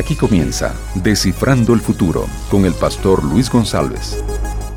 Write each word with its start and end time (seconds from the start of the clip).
Aquí 0.00 0.16
comienza 0.16 0.74
Descifrando 0.94 1.74
el 1.74 1.80
Futuro 1.80 2.24
con 2.50 2.64
el 2.64 2.72
pastor 2.72 3.22
Luis 3.22 3.50
González. 3.50 4.24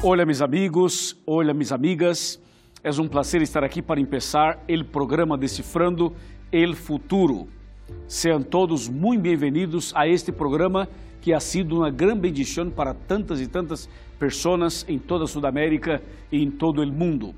Hola 0.02 0.25
mis 0.25 0.41
amigos, 0.41 1.18
hola 1.23 1.54
mis 1.54 1.71
amigas. 1.71 2.41
Es 2.84 2.97
un 3.00 3.07
placer 3.07 3.41
estar 3.41 3.64
aquí 3.64 3.82
para 3.82 4.01
empezar 4.01 4.61
el 4.68 4.86
programa 4.86 5.38
Decifrando 5.38 6.11
el 6.51 6.75
Futuro. 6.75 7.47
Sean 8.05 8.43
todos 8.43 8.89
muy 8.89 9.15
bienvenidos 9.15 9.93
a 9.96 10.05
este 10.07 10.33
programa 10.33 10.89
que 11.21 11.33
ha 11.33 11.39
sido 11.39 11.78
uma 11.78 11.89
grande 11.89 12.19
bendição 12.19 12.69
para 12.69 12.93
tantas 12.93 13.39
e 13.39 13.47
tantas 13.47 13.87
pessoas 14.19 14.86
em 14.89 15.00
toda 15.00 15.25
Sudamérica 15.25 16.01
e 16.33 16.43
em 16.43 16.51
todo 16.51 16.82
o 16.82 16.86
mundo. 16.92 17.33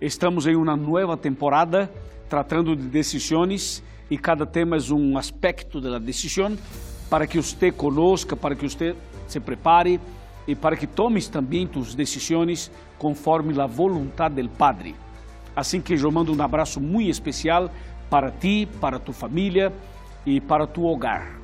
Estamos 0.00 0.46
em 0.46 0.56
uma 0.56 0.74
nova 0.74 1.14
temporada 1.14 1.90
tratando 2.26 2.74
de 2.74 2.84
decisões 2.84 3.82
e 4.10 4.16
cada 4.16 4.46
tema 4.46 4.78
é 4.78 4.92
um 4.94 5.18
aspecto 5.18 5.78
da 5.78 5.98
decisão 5.98 6.56
para 7.08 7.26
que 7.26 7.40
você 7.40 7.70
conozca, 7.70 8.36
para 8.36 8.54
que 8.54 8.68
você 8.68 8.94
se 9.26 9.40
prepare 9.40 10.00
e 10.46 10.54
para 10.54 10.76
que 10.76 10.86
tomes 10.86 11.28
também 11.28 11.66
tus 11.66 11.94
decisões 11.94 12.70
conforme 12.98 13.58
a 13.60 13.66
vontade 13.66 14.42
do 14.42 14.48
Padre. 14.48 14.94
Assim 15.54 15.80
que 15.80 15.94
eu 15.94 16.12
mando 16.12 16.32
um 16.32 16.42
abraço 16.42 16.80
muito 16.80 17.10
especial 17.10 17.70
para 18.08 18.30
ti, 18.30 18.68
para 18.80 18.98
tu 18.98 19.12
família 19.12 19.72
e 20.24 20.40
para 20.40 20.66
tu 20.66 20.86
hogar. 20.86 21.38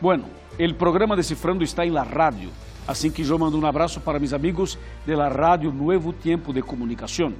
Bueno, 0.00 0.24
el 0.58 0.74
programa 0.74 1.16
Decifrando 1.16 1.64
está 1.64 1.84
en 1.84 1.94
la 1.94 2.04
radio, 2.04 2.50
así 2.86 3.10
que 3.10 3.24
yo 3.24 3.38
mando 3.38 3.56
un 3.58 3.64
abrazo 3.64 4.00
para 4.00 4.18
mis 4.18 4.32
amigos 4.32 4.78
de 5.06 5.16
la 5.16 5.28
radio 5.28 5.70
Nuevo 5.70 6.12
Tiempo 6.12 6.52
de 6.52 6.62
Comunicación. 6.62 7.34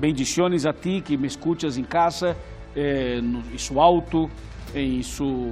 Bendiciones 0.00 0.64
a 0.64 0.72
ti 0.72 1.02
que 1.02 1.16
me 1.16 1.26
escuchas 1.26 1.76
en 1.76 1.84
casa, 1.84 2.34
eh, 2.74 3.18
en 3.18 3.58
su 3.58 3.80
auto, 3.80 4.28
en 4.74 5.02
su 5.02 5.50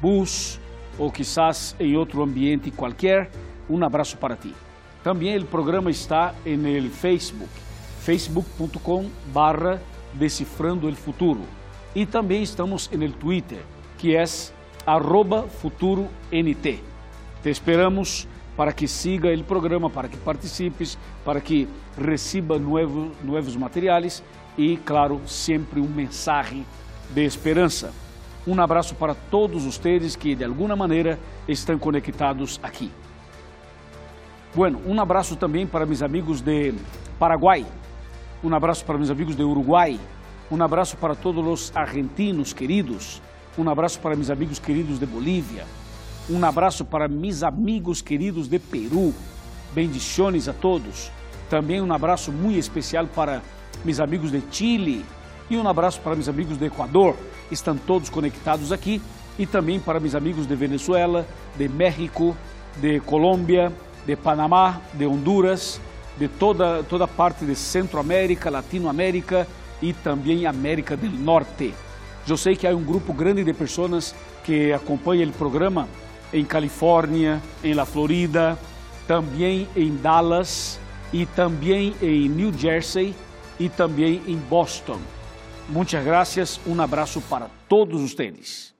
bus 0.00 0.58
o 0.98 1.12
quizás 1.12 1.76
en 1.78 1.96
otro 1.96 2.22
ambiente 2.22 2.70
cualquier. 2.72 3.30
Un 3.68 3.82
abrazo 3.82 4.18
para 4.18 4.36
ti. 4.36 4.52
También 5.02 5.34
el 5.34 5.44
programa 5.44 5.90
está 5.90 6.34
el 6.44 6.90
Facebook, 6.90 7.48
facebook.com 8.02 9.06
barra 9.32 9.78
Decifrando 10.18 10.88
el 10.88 10.96
Futuro. 10.96 11.40
Y 11.94 12.06
también 12.06 12.42
estamos 12.42 12.88
el 13.02 13.14
Twitter, 13.14 13.60
que 14.00 14.20
es 14.20 14.52
arroba 14.84 15.42
Futuro 15.44 16.08
NT. 16.32 16.80
Te 17.42 17.50
esperamos 17.50 18.26
para 18.56 18.72
que 18.72 18.88
siga 18.88 19.30
o 19.30 19.44
programa, 19.44 19.88
para 19.88 20.08
que 20.08 20.16
participes, 20.16 20.98
para 21.24 21.40
que 21.40 21.68
receba 21.96 22.58
novos, 22.58 23.12
novos 23.22 23.56
materiais 23.56 24.22
e, 24.58 24.76
claro, 24.76 25.20
sempre 25.26 25.80
um 25.80 25.86
mensagem 25.86 26.66
de 27.10 27.24
esperança. 27.24 27.92
Um 28.48 28.58
abraço 28.62 28.94
para 28.94 29.14
todos 29.14 29.64
vocês 29.64 30.16
que 30.16 30.34
de 30.34 30.42
alguma 30.42 30.74
maneira 30.74 31.18
estão 31.46 31.78
conectados 31.78 32.58
aqui. 32.62 32.90
Bueno, 34.54 34.80
um 34.86 34.98
abraço 34.98 35.36
também 35.36 35.66
para 35.66 35.84
meus 35.84 36.02
amigos 36.02 36.40
de 36.40 36.72
Paraguai, 37.18 37.66
um 38.42 38.54
abraço 38.54 38.86
para 38.86 38.96
meus 38.96 39.10
amigos 39.10 39.36
de 39.36 39.42
Uruguai, 39.42 40.00
um 40.50 40.62
abraço 40.62 40.96
para 40.96 41.14
todos 41.14 41.46
os 41.46 41.76
argentinos 41.76 42.54
queridos, 42.54 43.20
um 43.58 43.68
abraço 43.68 44.00
para 44.00 44.16
meus 44.16 44.30
amigos 44.30 44.58
queridos 44.58 44.98
de 44.98 45.04
Bolívia. 45.04 45.66
Um 46.30 46.42
abraço 46.42 46.86
para 46.86 47.06
meus 47.06 47.42
amigos 47.42 48.00
queridos 48.00 48.48
de 48.48 48.58
Peru. 48.58 49.12
Bendiciones 49.74 50.48
a 50.48 50.54
todos. 50.54 51.10
Também 51.50 51.82
um 51.82 51.92
abraço 51.92 52.32
muito 52.32 52.58
especial 52.58 53.06
para 53.08 53.42
meus 53.84 54.00
amigos 54.00 54.32
de 54.32 54.42
Chile. 54.50 55.04
E 55.50 55.56
um 55.58 55.68
abraço 55.68 56.00
para 56.00 56.14
meus 56.14 56.30
amigos 56.30 56.56
de 56.56 56.64
Equador. 56.64 57.14
Estão 57.50 57.76
todos 57.76 58.08
conectados 58.08 58.72
aqui. 58.72 59.00
E 59.38 59.46
também 59.46 59.78
para 59.78 60.00
meus 60.00 60.14
amigos 60.14 60.46
de 60.46 60.54
Venezuela, 60.56 61.26
de 61.56 61.68
México, 61.68 62.36
de 62.76 63.00
Colômbia, 63.00 63.72
de 64.04 64.16
Panamá, 64.16 64.80
de 64.94 65.06
Honduras, 65.06 65.80
de 66.18 66.26
toda, 66.26 66.82
toda 66.82 67.06
parte 67.06 67.44
de 67.44 67.54
Centroamérica, 67.54 68.50
Latinoamérica 68.50 69.46
e 69.80 69.92
também 69.92 70.46
América 70.46 70.96
do 70.96 71.08
Norte. 71.08 71.72
Eu 72.26 72.36
sei 72.36 72.56
que 72.56 72.66
há 72.66 72.74
um 72.74 72.82
grupo 72.82 73.12
grande 73.12 73.44
de 73.44 73.52
pessoas 73.54 74.14
que 74.44 74.72
acompanha 74.72 75.26
o 75.26 75.32
programa 75.32 75.88
em 76.32 76.44
Califórnia, 76.44 77.40
em 77.62 77.72
La 77.72 77.86
Florida, 77.86 78.58
também 79.06 79.66
em 79.74 79.96
Dallas 79.96 80.78
e 81.12 81.24
também 81.24 81.94
em 82.02 82.28
New 82.28 82.52
Jersey 82.52 83.14
e 83.58 83.68
também 83.68 84.20
em 84.26 84.36
Boston. 84.36 84.98
Muitas 85.68 86.04
graças, 86.04 86.60
um 86.66 86.80
abraço 86.80 87.20
para 87.28 87.48
todos 87.68 88.00
vocês. 88.00 88.74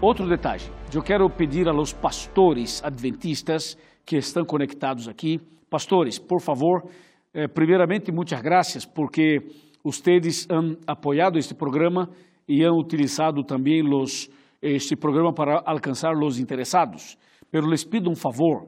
Outro 0.00 0.28
detalhe, 0.28 0.62
eu 0.94 1.02
quero 1.02 1.28
pedir 1.28 1.68
a 1.68 1.72
los 1.72 1.92
pastores 1.92 2.82
adventistas 2.82 3.76
que 4.04 4.16
estão 4.16 4.44
conectados 4.44 5.06
aqui, 5.06 5.38
pastores, 5.68 6.18
por 6.18 6.40
favor, 6.40 6.88
eh, 7.34 7.46
primeiramente, 7.46 8.10
muitas 8.10 8.40
graças 8.40 8.86
porque 8.86 9.40
Ustedes 9.86 10.48
han 10.50 10.78
apoyado 10.84 11.38
este 11.38 11.54
programa 11.54 12.10
y 12.44 12.64
han 12.64 12.72
utilizado 12.72 13.44
también 13.44 13.88
los, 13.88 14.28
este 14.60 14.96
programa 14.96 15.32
para 15.32 15.58
alcanzar 15.60 16.12
los 16.16 16.40
interesados. 16.40 17.16
Pero 17.52 17.68
les 17.68 17.84
pido 17.84 18.10
un 18.10 18.16
favor, 18.16 18.66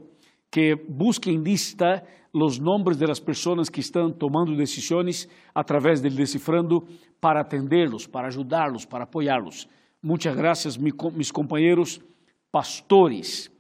que 0.49 0.77
busquem 0.89 1.43
lista 1.43 2.05
os 2.33 2.59
nomes 2.59 2.97
das 2.97 3.21
pessoas 3.21 3.69
que 3.69 3.81
estão 3.81 4.11
tomando 4.11 4.57
decisões 4.57 5.29
através 5.55 6.01
del 6.01 6.15
Decifrando 6.15 6.87
para 7.21 7.41
atendê-los, 7.41 8.07
para 8.07 8.29
ajudá-los, 8.29 8.85
para 8.85 9.05
apoiá-los. 9.05 9.69
Muitas 10.03 10.37
graças, 10.37 10.77
mis 10.77 11.33
companheiros 11.33 12.01
pastores. 12.53 13.51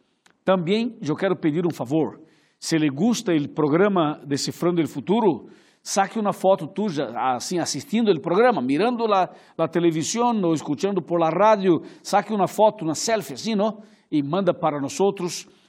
Também 0.45 0.97
eu 1.03 1.17
quero 1.17 1.37
pedir 1.37 1.67
um 1.67 1.71
favor. 1.71 2.21
Se 2.59 2.79
lhe 2.79 2.89
gusta 2.89 3.33
o 3.34 3.49
programa 3.49 4.21
Decifrando 4.25 4.83
o 4.83 4.89
Futuro, 4.89 5.49
saque 5.83 6.19
uma 6.19 6.33
foto 6.33 6.67
tuya, 6.67 7.11
assim, 7.35 7.59
assistindo 7.59 8.11
o 8.11 8.21
programa, 8.21 8.61
mirando 8.61 9.06
la 9.06 9.69
televisión 9.69 10.45
ou 10.45 10.55
escuchando 10.55 11.00
por 11.00 11.19
la 11.19 11.31
radio, 11.31 11.83
saque 12.03 12.33
uma 12.33 12.47
foto, 12.47 12.85
uma 12.85 12.95
selfie, 12.95 13.35
assim, 13.35 13.55
não? 13.55 13.83
E 14.11 14.23
manda 14.23 14.53
para 14.53 14.81
nós, 14.81 14.99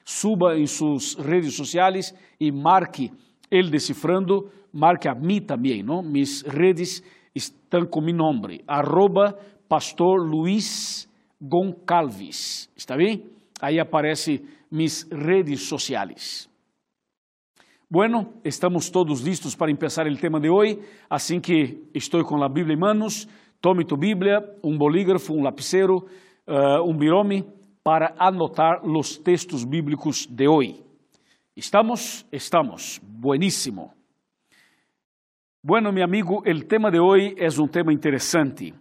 suba 0.10 0.58
em 0.58 0.66
suas 0.66 1.14
redes 1.14 1.54
sociais 1.54 2.16
e 2.40 2.52
marque 2.52 3.12
ele 3.52 3.70
decifrando, 3.70 4.50
marque 4.74 5.08
a 5.08 5.14
mim 5.14 5.40
também, 5.40 5.84
não? 5.84 6.02
Mis 6.02 6.42
redes 6.42 7.04
estão 7.34 7.86
com 7.86 8.02
meu 8.02 8.16
nome, 8.16 8.64
arroba 8.68 9.38
pastor 9.68 10.28
Goncalves, 11.40 12.72
está 12.76 12.98
bem? 12.98 13.30
Aí 13.62 13.80
aparece 13.80 14.44
mis 14.72 15.08
redes 15.12 15.68
sociais. 15.70 16.50
Bueno, 17.88 18.34
estamos 18.44 18.90
todos 18.90 19.22
listos 19.22 19.56
para 19.56 19.72
empezar 19.72 20.08
el 20.08 20.20
tema 20.20 20.40
de 20.40 20.50
hoy, 20.50 20.80
así 21.08 21.40
que 21.40 21.84
estoy 21.94 22.24
con 22.24 22.40
la 22.40 22.48
Biblia 22.48 22.74
en 22.74 22.80
manos. 22.80 23.28
Tome 23.62 23.86
tu 23.86 23.96
Biblia, 23.96 24.44
un 24.64 24.78
bolígrafo, 24.78 25.34
un 25.34 25.44
lapicero, 25.44 26.06
uh, 26.48 26.82
un 26.84 26.98
birome 26.98 27.59
para 27.90 28.14
anotar 28.20 28.86
los 28.86 29.20
textos 29.24 29.68
bíblicos 29.68 30.28
de 30.30 30.48
hoy. 30.48 30.80
¿Estamos? 31.56 32.24
Estamos. 32.32 33.02
Buenísimo. 33.02 33.96
Bueno, 35.64 35.92
mi 35.92 36.04
amigo, 36.04 36.44
el 36.46 36.68
tema 36.68 36.92
de 36.92 37.00
hoy 37.00 37.34
es 37.36 37.58
un 37.58 37.68
tema 37.68 37.92
interesante. 37.92 38.76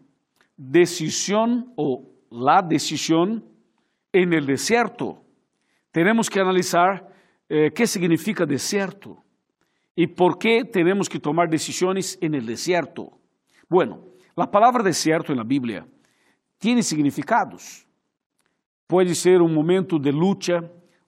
Decisión 0.55 1.73
o 1.77 2.05
la 2.29 2.61
decisión 2.61 3.43
en 4.13 4.35
el 4.35 4.45
desierto. 4.45 5.23
Tenemos 5.91 6.29
que 6.29 6.41
analizar 6.41 7.11
eh, 7.49 7.73
qué 7.75 7.87
significa 7.87 8.45
desierto 8.45 9.25
y 9.97 10.07
por 10.07 10.39
qué 10.39 10.67
tenemos 10.67 11.09
que 11.09 11.19
tomar 11.19 11.49
decisiones 11.49 12.19
en 12.21 12.35
el 12.35 12.45
desierto. 12.45 13.19
Bueno, 13.71 14.05
la 14.37 14.51
palabra 14.51 14.83
desierto 14.83 15.33
en 15.33 15.39
la 15.39 15.45
Biblia 15.45 15.87
tiene 16.59 16.83
significados. 16.83 17.88
Puede 18.89 19.15
ser 19.15 19.43
un 19.43 19.53
momento 19.53 19.99
de 19.99 20.11
lucha, 20.11 20.61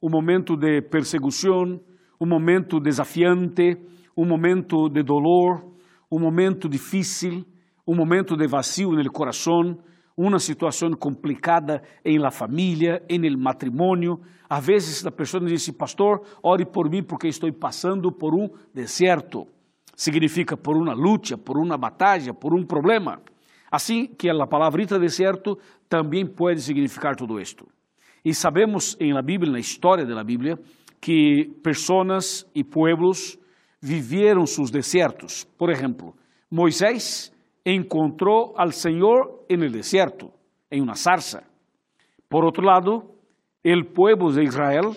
un 0.02 0.12
momento 0.12 0.54
de 0.54 0.82
persecución, 0.82 1.82
un 2.18 2.28
momento 2.28 2.78
desafiante, 2.78 3.82
un 4.14 4.28
momento 4.28 4.90
de 4.90 5.02
dolor, 5.02 5.64
un 6.10 6.20
momento 6.20 6.68
difícil, 6.68 7.46
un 7.86 7.96
momento 7.96 8.36
de 8.36 8.46
vacío 8.46 8.92
en 8.92 9.00
el 9.00 9.10
corazón, 9.10 9.80
uma 10.14 10.38
situação 10.38 10.90
complicada 10.90 11.80
em 12.04 12.18
la 12.18 12.30
família, 12.30 13.02
em 13.08 13.24
el 13.24 13.38
matrimônio. 13.38 14.20
Às 14.46 14.66
vezes 14.66 15.06
a 15.06 15.10
pessoa 15.10 15.42
diz, 15.46 15.70
pastor, 15.70 16.20
ore 16.42 16.66
por 16.66 16.90
mim 16.90 17.02
porque 17.02 17.28
estou 17.28 17.50
passando 17.50 18.12
por 18.12 18.34
um 18.34 18.46
deserto. 18.74 19.46
Significa 19.96 20.54
por 20.54 20.76
uma 20.76 20.92
luta, 20.92 21.38
por 21.38 21.56
uma 21.56 21.78
batalha, 21.78 22.34
por 22.34 22.52
um 22.52 22.62
problema. 22.62 23.22
Assim 23.70 24.06
que 24.06 24.28
a 24.28 24.46
palavrita 24.46 24.98
deserto 24.98 25.56
também 25.88 26.26
pode 26.26 26.60
significar 26.60 27.14
tudo 27.14 27.40
isto. 27.40 27.66
E 28.24 28.34
sabemos 28.34 28.96
em 29.00 29.12
la 29.12 29.22
Bíblia, 29.22 29.52
na 29.52 29.60
história 29.60 30.04
da 30.04 30.24
Bíblia, 30.24 30.58
que 31.00 31.50
pessoas 31.62 32.46
e 32.54 32.62
pueblos 32.62 33.38
viveram 33.80 34.44
seus 34.44 34.70
desertos. 34.70 35.44
Por 35.56 35.70
exemplo, 35.70 36.14
Moisés 36.50 37.32
encontró 37.64 38.52
al 38.56 38.72
Señor 38.72 39.44
en 39.48 39.62
el 39.62 39.72
desierto, 39.72 40.32
en 40.70 40.82
una 40.82 40.94
zarza. 40.94 41.44
Por 42.28 42.44
outro 42.44 42.62
lado, 42.62 43.14
o 43.64 43.84
povo 43.94 44.32
de 44.32 44.44
Israel, 44.44 44.94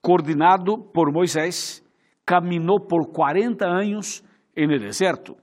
coordenado 0.00 0.78
por 0.92 1.12
Moisés, 1.12 1.82
caminhou 2.24 2.80
por 2.80 3.10
40 3.10 3.66
anos 3.66 4.22
no 4.56 4.78
deserto. 4.78 5.36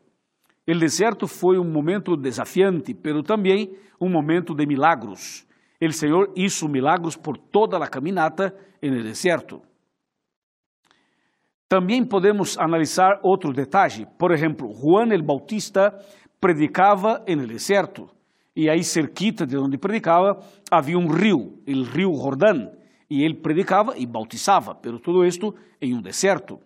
O 0.68 0.80
deserto 0.80 1.28
foi 1.28 1.60
um 1.60 1.64
momento 1.64 2.18
desafiante, 2.18 2.94
pero 2.94 3.22
também 3.22 3.76
um 4.02 4.10
momento 4.10 4.56
de 4.56 4.66
milagros. 4.66 5.46
O 5.82 5.92
Senhor 5.92 6.32
hizo 6.36 6.68
milagros 6.68 7.16
por 7.16 7.38
toda 7.38 7.78
a 7.78 7.88
caminata 7.88 8.56
no 8.82 9.04
deserto. 9.04 9.62
Também 11.68 12.04
podemos 12.04 12.58
analisar 12.58 13.20
outro 13.22 13.52
detalhe. 13.52 14.08
Por 14.18 14.32
exemplo, 14.32 14.72
Juan 14.74 15.12
el 15.12 15.22
Bautista 15.22 15.94
predicava 16.40 17.24
no 17.28 17.48
deserto. 17.48 18.10
E 18.56 18.70
aí, 18.70 18.84
cerquita 18.84 19.46
de 19.46 19.58
onde 19.58 19.78
predicava, 19.78 20.40
havia 20.72 20.98
um 20.98 21.08
rio, 21.08 21.60
o 21.68 21.84
rio 21.84 22.16
Jordão. 22.16 22.72
E 23.10 23.24
ele 23.24 23.36
predicava 23.36 23.98
e 23.98 24.06
bautizava, 24.06 24.74
pero 24.74 25.00
todo 25.00 25.26
isto 25.26 25.54
em 25.82 25.94
um 25.94 26.02
deserto. 26.02 26.60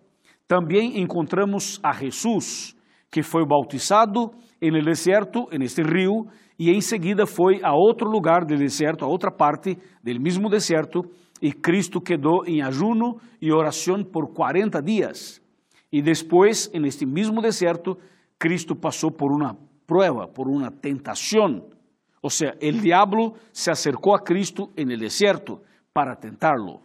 Também 0.46 1.00
encontramos 1.00 1.80
a 1.82 1.92
Jesus, 1.92 2.76
que 3.10 3.22
foi 3.22 3.44
bautizado 3.44 4.30
no 4.62 4.82
deserto, 4.82 5.48
neste 5.58 5.82
rio, 5.82 6.26
e 6.58 6.70
em 6.70 6.80
seguida 6.80 7.26
foi 7.26 7.60
a 7.62 7.72
outro 7.74 8.08
lugar 8.08 8.44
do 8.44 8.56
deserto, 8.56 9.04
a 9.04 9.08
outra 9.08 9.30
parte 9.30 9.76
do 10.02 10.20
mesmo 10.20 10.48
deserto, 10.48 11.00
e 11.40 11.52
Cristo 11.52 12.00
quedou 12.00 12.44
em 12.46 12.62
ajuno 12.62 13.18
e 13.40 13.50
oração 13.50 14.04
por 14.04 14.32
40 14.34 14.82
dias. 14.82 15.40
E 15.90 16.02
depois, 16.02 16.70
neste 16.72 17.06
mesmo 17.06 17.40
deserto, 17.40 17.96
Cristo 18.38 18.76
passou 18.76 19.10
por 19.10 19.32
uma 19.32 19.56
prova, 19.86 20.28
por 20.28 20.48
uma 20.48 20.70
tentação. 20.70 21.66
Ou 22.22 22.30
seja, 22.30 22.54
o 22.62 22.72
diabo 22.72 23.34
se 23.52 23.70
acercou 23.70 24.14
a 24.14 24.22
Cristo 24.22 24.70
en 24.76 24.90
el 24.90 25.00
deserto 25.00 25.62
para 25.92 26.14
tentarlo. 26.14 26.82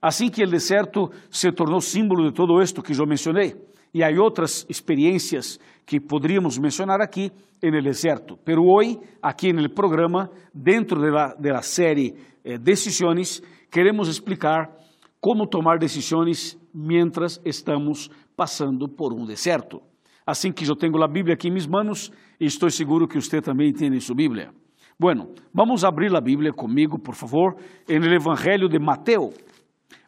Assim 0.00 0.30
que 0.30 0.42
o 0.42 0.50
deserto 0.50 1.10
se 1.30 1.52
tornou 1.52 1.80
símbolo 1.80 2.28
de 2.28 2.34
todo 2.34 2.60
esto 2.60 2.82
que 2.82 2.92
eu 2.92 3.06
mencionei. 3.06 3.54
E 3.94 4.02
há 4.02 4.10
outras 4.20 4.66
experiências 4.68 5.60
que 5.86 6.00
poderíamos 6.00 6.58
mencionar 6.58 7.00
aqui 7.00 7.30
el 7.62 7.82
deserto. 7.82 8.36
Pero 8.44 8.62
hoy, 8.64 8.98
aqui 9.22 9.48
el 9.48 9.70
programa, 9.70 10.28
dentro 10.52 11.00
de 11.00 11.10
la, 11.10 11.34
de 11.38 11.62
série 11.62 12.14
eh, 12.42 12.58
Decisiones, 12.58 13.42
queremos 13.70 14.08
explicar 14.08 14.76
como 15.20 15.46
tomar 15.46 15.78
decisões 15.78 16.58
mientras 16.72 17.40
estamos 17.44 18.10
passando 18.36 18.88
por 18.88 19.12
um 19.12 19.24
deserto. 19.24 19.80
Assim 20.26 20.52
que 20.52 20.68
eu 20.68 20.76
tenho 20.76 21.02
a 21.02 21.08
Bíblia 21.08 21.34
aqui 21.34 21.48
em 21.48 21.52
minhas 21.52 21.66
mãos 21.66 22.10
e 22.40 22.46
estou 22.46 22.68
seguro 22.70 23.06
que 23.06 23.20
você 23.20 23.40
também 23.40 23.72
tem 23.72 23.98
sua 24.00 24.16
Bíblia. 24.16 24.50
Bueno, 24.98 25.30
vamos 25.52 25.84
abrir 25.84 26.14
a 26.14 26.20
Bíblia 26.20 26.52
comigo, 26.52 26.98
por 26.98 27.14
favor, 27.14 27.56
no 27.88 28.14
Evangelho 28.14 28.68
de 28.68 28.78
Mateus. 28.78 29.34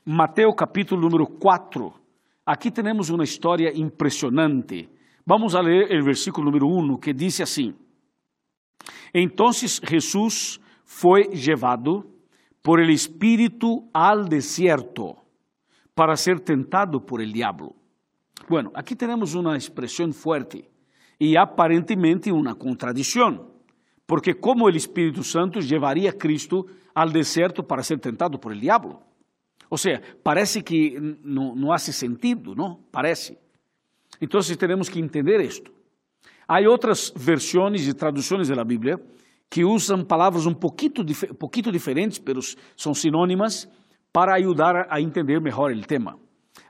Mateus 0.05 0.55
capítulo 0.57 1.01
número 1.01 1.27
4. 1.27 2.06
Aqui 2.47 2.71
temos 2.71 3.11
uma 3.11 3.25
história 3.25 3.77
impressionante. 3.77 4.89
Vamos 5.27 5.57
a 5.57 5.61
ler 5.61 6.01
o 6.01 6.05
versículo 6.05 6.47
número 6.47 6.69
1, 6.69 6.97
que 6.99 7.13
diz 7.13 7.41
assim: 7.41 7.75
Então 9.13 9.51
Jesus 9.53 10.61
foi 10.85 11.25
levado 11.35 12.09
por 12.63 12.79
el 12.79 12.91
Espírito 12.91 13.89
al 13.93 14.29
desierto 14.29 15.17
para 15.93 16.15
ser 16.15 16.39
tentado 16.39 17.05
por 17.05 17.21
el 17.21 17.33
diablo. 17.33 17.75
Bueno, 18.49 18.71
aqui 18.75 18.95
temos 18.95 19.35
uma 19.35 19.57
expressão 19.57 20.13
forte 20.13 20.71
e 21.19 21.37
aparentemente 21.37 22.31
uma 22.31 22.55
contradição, 22.55 23.51
porque 24.07 24.35
como 24.35 24.67
o 24.67 24.71
Espírito 24.71 25.25
Santo 25.25 25.59
levaria 25.59 26.13
Cristo 26.13 26.65
ao 26.95 27.11
deserto 27.11 27.65
para 27.65 27.83
ser 27.83 27.99
tentado 27.99 28.39
por 28.39 28.53
el 28.53 28.61
diablo? 28.61 29.06
Ou 29.71 29.77
seja, 29.77 30.03
parece 30.23 30.63
que 30.63 30.99
não, 31.23 31.73
hace 31.73 31.93
sentido, 31.93 32.55
não? 32.55 32.81
Parece. 32.93 33.39
Então 34.21 34.41
temos 34.41 34.89
que 34.89 35.01
entender 35.01 35.41
isto. 35.41 35.73
Há 36.49 36.61
outras 36.61 37.13
versões 37.17 37.87
e 37.87 37.93
traduções 37.93 38.49
da 38.49 38.65
Bíblia 38.65 39.01
que 39.51 39.65
usam 39.65 40.05
palavras 40.05 40.47
um 40.47 40.55
pouquinho, 40.55 41.05
um 41.31 41.35
pouquinho 41.35 41.73
diferentes, 41.73 42.21
mas 42.25 42.57
são 42.77 42.95
sinônimas 42.95 43.69
para 44.13 44.35
ajudar 44.37 44.87
a 44.89 45.01
entender 45.01 45.41
melhor 45.41 45.73
o 45.73 45.81
tema. 45.83 46.19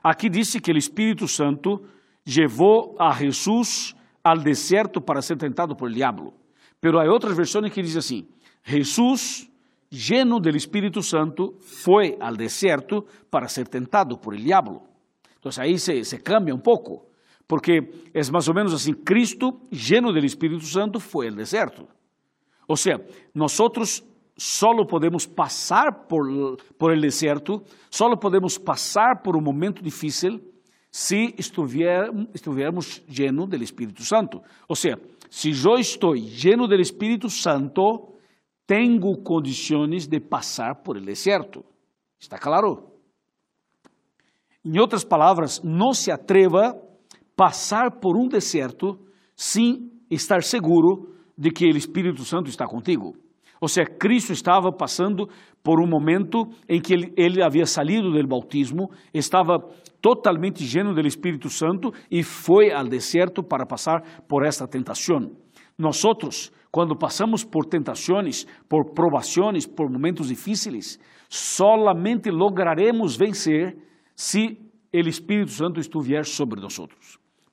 Aqui 0.03 0.29
disse 0.29 0.59
que 0.59 0.71
o 0.71 0.77
Espírito 0.77 1.27
Santo 1.27 1.83
levou 2.25 2.95
a 2.99 3.11
Jesus 3.13 3.95
ao 4.23 4.37
deserto 4.37 4.99
para 4.99 5.21
ser 5.21 5.37
tentado 5.37 5.75
por 5.75 5.89
el 5.89 5.95
diablo. 5.95 6.33
Pero 6.81 6.99
há 6.99 7.05
outras 7.05 7.35
versões 7.35 7.71
que 7.71 7.81
dizem 7.81 7.99
assim: 7.99 8.27
Jesus, 8.63 9.49
lleno 9.89 10.39
del 10.39 10.55
Espírito 10.55 11.01
Santo, 11.01 11.57
foi 11.61 12.17
ao 12.19 12.35
deserto 12.35 13.05
para 13.29 13.47
ser 13.47 13.67
tentado 13.67 14.17
por 14.17 14.33
el 14.33 14.43
diablo. 14.43 14.83
Então 15.39 15.51
aí 15.63 15.77
se, 15.79 16.03
se 16.03 16.17
cambia 16.19 16.53
um 16.53 16.59
pouco, 16.59 17.05
porque 17.47 17.89
é 18.13 18.31
mais 18.31 18.47
ou 18.47 18.53
menos 18.53 18.73
assim: 18.73 18.93
Cristo, 18.93 19.61
lleno 19.71 20.11
del 20.11 20.25
Espírito 20.25 20.65
Santo, 20.65 20.99
foi 20.99 21.29
ao 21.29 21.35
deserto. 21.35 21.87
Ou 22.67 22.75
seja, 22.75 23.05
nós 23.33 23.57
solo 24.37 24.85
podemos 24.85 25.25
passar 25.25 26.07
por, 26.07 26.57
por 26.77 26.91
el 26.91 27.01
deserto, 27.01 27.63
solo 27.89 28.17
podemos 28.17 28.57
passar 28.57 29.21
por 29.23 29.35
um 29.35 29.41
momento 29.41 29.81
difícil 29.81 30.41
se 30.91 31.35
estivermos 31.37 33.03
llenos 33.07 33.49
do 33.49 33.55
Espírito 33.63 34.03
Santo. 34.03 34.41
Ou 34.67 34.75
seja, 34.75 34.99
se 35.29 35.51
eu 35.51 35.77
estou 35.77 36.15
lleno 36.15 36.67
do 36.67 36.75
Espírito 36.75 37.29
Santo, 37.29 38.13
tenho 38.67 38.99
condições 39.23 40.07
de 40.07 40.19
passar 40.19 40.83
por 40.83 40.97
el 40.97 41.05
deserto. 41.05 41.63
¿Está 42.19 42.37
claro? 42.37 42.91
Em 44.63 44.77
outras 44.79 45.05
palavras, 45.05 45.61
não 45.63 45.93
se 45.93 46.11
atreva 46.11 46.71
a 46.71 46.75
passar 47.35 47.99
por 48.01 48.17
um 48.17 48.27
deserto 48.27 48.99
sem 49.33 49.89
estar 50.11 50.43
seguro 50.43 51.15
de 51.37 51.49
que 51.49 51.65
o 51.65 51.77
Espírito 51.77 52.25
Santo 52.25 52.49
está 52.49 52.67
contigo. 52.67 53.15
Ou 53.61 53.67
seja, 53.67 53.87
Cristo 53.87 54.33
estava 54.33 54.71
passando 54.71 55.29
por 55.63 55.81
um 55.81 55.87
momento 55.87 56.43
em 56.67 56.81
que 56.81 56.93
ele, 56.93 57.13
ele 57.15 57.43
havia 57.43 57.65
salido 57.65 58.11
do 58.11 58.27
bautismo, 58.27 58.91
estava 59.13 59.57
totalmente 60.01 60.63
lleno 60.63 60.93
do 60.93 61.07
Espírito 61.07 61.49
Santo 61.49 61.91
e 62.11 62.21
foi 62.21 62.71
ao 62.71 62.83
deserto 62.83 63.41
para 63.41 63.65
passar 63.65 64.01
por 64.27 64.45
esta 64.45 64.67
tentação. 64.67 65.31
Nós, 65.77 66.51
quando 66.71 66.95
passamos 66.95 67.43
por 67.43 67.65
tentações, 67.65 68.45
por 68.67 68.93
provações, 68.93 69.65
por 69.65 69.89
momentos 69.89 70.27
difíceis, 70.27 70.99
solamente 71.29 72.29
lograremos 72.29 73.15
vencer 73.15 73.77
se 74.15 74.57
o 74.93 75.09
Espírito 75.09 75.51
Santo 75.51 75.79
estiver 75.79 76.25
sobre 76.25 76.59
nós. 76.59 76.77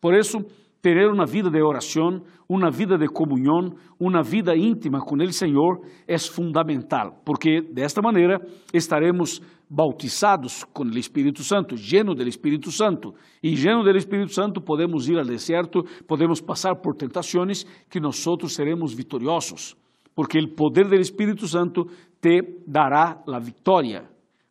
Por 0.00 0.14
isso, 0.14 0.38
ter 0.84 1.10
uma 1.10 1.24
vida 1.24 1.48
de 1.48 1.62
oração, 1.62 2.20
uma 2.46 2.70
vida 2.70 2.98
de 2.98 3.08
comunhão, 3.08 3.72
uma 3.98 4.22
vida 4.22 4.54
íntima 4.54 5.00
com 5.00 5.16
o 5.16 5.32
Senhor 5.32 5.80
é 6.06 6.18
fundamental, 6.18 7.22
porque 7.24 7.62
desta 7.72 8.02
maneira 8.02 8.38
estaremos 8.70 9.40
bautizados 9.70 10.62
com 10.62 10.84
o 10.84 10.98
Espírito 10.98 11.42
Santo, 11.42 11.74
lleno 11.74 12.14
do 12.14 12.28
Espírito 12.28 12.70
Santo. 12.70 13.14
E 13.42 13.54
lleno 13.54 13.82
do 13.82 13.96
Espírito 13.96 14.34
Santo 14.34 14.60
podemos 14.60 15.08
ir 15.08 15.16
ao 15.16 15.24
deserto, 15.24 15.82
podemos 16.06 16.42
passar 16.42 16.74
por 16.76 16.94
tentações 16.94 17.64
que 17.88 17.98
nós 17.98 18.22
seremos 18.48 18.92
vitoriosos, 18.92 19.74
porque 20.14 20.38
o 20.38 20.54
poder 20.54 20.86
do 20.86 20.96
Espírito 20.96 21.48
Santo 21.48 21.86
te 22.20 22.60
dará 22.66 23.22
a 23.26 23.38
vitória, 23.38 24.04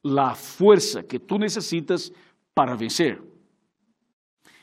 a 0.03 0.33
força 0.33 1.03
que 1.03 1.19
tu 1.19 1.37
necessitas 1.37 2.11
para 2.55 2.75
vencer. 2.75 3.21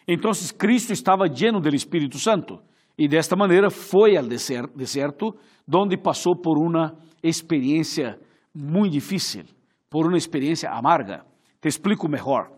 Então 0.07 0.31
Cristo 0.59 0.93
estava 0.93 1.27
lleno 1.27 1.61
do 1.61 1.75
Espírito 1.75 2.19
Santo 2.19 2.61
e 2.99 3.09
desta 3.09 3.37
maneira 3.37 3.71
foi 3.71 4.17
ao 4.17 4.25
deserto, 4.25 5.35
onde 5.73 5.97
passou 5.97 6.37
por 6.37 6.59
uma 6.59 6.97
experiência 7.23 8.19
muito 8.55 8.93
difícil, 8.93 9.45
por 9.89 10.07
uma 10.07 10.19
experiência 10.19 10.71
amarga. 10.71 11.25
Te 11.61 11.69
explico 11.69 12.09
melhor. 12.09 12.51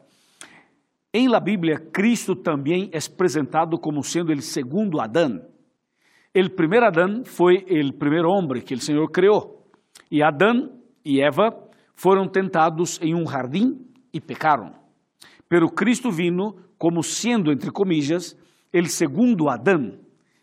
Em 1.14 1.28
la 1.28 1.40
Bíblia, 1.40 1.78
Cristo 1.78 2.34
também 2.34 2.90
é 2.92 2.98
apresentado 2.98 3.78
como 3.78 4.02
sendo 4.02 4.32
o 4.32 4.42
segundo 4.42 5.00
Adão. 5.00 5.42
O 6.34 6.50
primeiro 6.56 6.86
Adão 6.86 7.24
foi 7.24 7.58
o 7.58 7.92
primeiro 7.92 8.28
homem 8.28 8.62
que 8.62 8.74
o 8.74 8.80
Senhor 8.80 9.06
criou. 9.10 9.62
E 10.10 10.22
Adão 10.22 10.70
e 11.04 11.20
Eva 11.20 11.50
foram 11.94 12.26
tentados 12.26 12.98
em 13.02 13.14
um 13.14 13.26
jardim 13.26 13.78
e 14.12 14.20
pecaram. 14.20 14.81
Pero 15.52 15.68
Cristo 15.68 16.10
vino 16.10 16.56
como 16.78 17.02
sendo, 17.02 17.52
entre 17.52 17.70
comillas, 17.70 18.38
el 18.72 18.88
segundo 18.88 19.50
Adão. 19.50 19.98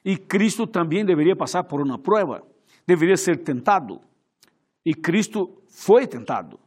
E 0.05 0.15
Cristo 0.15 0.67
também 0.67 1.03
deveria 1.03 1.35
passar 1.35 1.63
por 1.63 1.81
uma 1.81 1.97
prova, 1.97 2.43
deveria 2.85 3.17
ser 3.17 3.37
tentado. 3.37 3.99
E 4.85 4.93
Cristo 4.93 5.63
foi 5.67 6.05
tentado, 6.05 6.59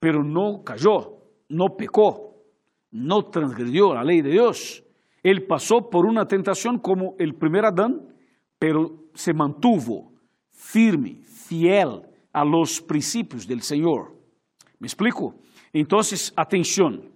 pero 0.00 0.24
não 0.24 0.62
cayó, 0.62 1.12
não 1.46 1.68
pecou, 1.68 2.42
não 2.90 3.20
transgrediu 3.20 3.92
a 3.92 4.00
lei 4.00 4.22
de 4.22 4.30
Deus. 4.30 4.82
Ele 5.22 5.42
passou 5.42 5.82
por 5.82 6.06
uma 6.06 6.24
tentação 6.24 6.78
como 6.78 7.08
o 7.08 7.34
primeiro 7.34 7.66
Adão, 7.66 8.08
pero 8.58 9.10
se 9.14 9.34
mantuvo 9.34 10.10
firme, 10.50 11.20
fiel, 11.22 12.00
a 12.32 12.44
los 12.46 12.80
principios 12.80 13.46
del 13.46 13.60
Señor. 13.60 14.16
¿Me 14.78 14.86
explico? 14.86 15.34
Entonces, 15.70 16.32
atención, 16.34 17.12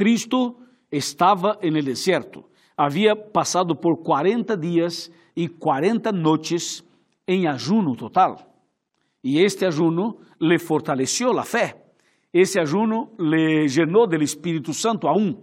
Cristo 0.00 0.56
estaba 0.90 1.58
en 1.60 1.76
el 1.76 1.84
desierto, 1.84 2.48
había 2.74 3.14
pasado 3.14 3.78
por 3.78 4.02
40 4.02 4.56
días 4.56 5.12
y 5.34 5.46
40 5.46 6.10
noches 6.12 6.82
en 7.26 7.46
ayuno 7.46 7.94
total. 7.94 8.48
Y 9.20 9.44
este 9.44 9.66
ayuno 9.66 10.16
le 10.38 10.58
fortaleció 10.58 11.34
la 11.34 11.44
fe. 11.44 11.76
Esse 12.32 12.58
ayuno 12.58 13.10
le 13.18 13.68
llenó 13.68 14.06
del 14.06 14.22
Espírito 14.22 14.72
Santo 14.72 15.06
aún. 15.06 15.36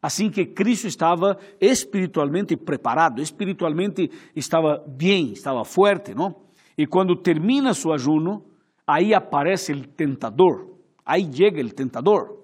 Assim 0.00 0.30
que 0.30 0.54
Cristo 0.54 0.88
estava 0.88 1.36
espiritualmente 1.60 2.56
preparado, 2.56 3.20
espiritualmente 3.20 4.10
estava 4.34 4.82
bem, 4.88 5.32
estava 5.32 5.66
forte, 5.66 6.14
não? 6.14 6.34
E 6.78 6.86
quando 6.86 7.14
termina 7.14 7.74
seu 7.74 7.92
ayuno, 7.92 8.42
aí 8.86 9.12
aparece 9.12 9.70
o 9.74 9.86
tentador, 9.86 10.78
aí 11.04 11.28
chega 11.30 11.60
o 11.60 11.74
tentador. 11.74 12.38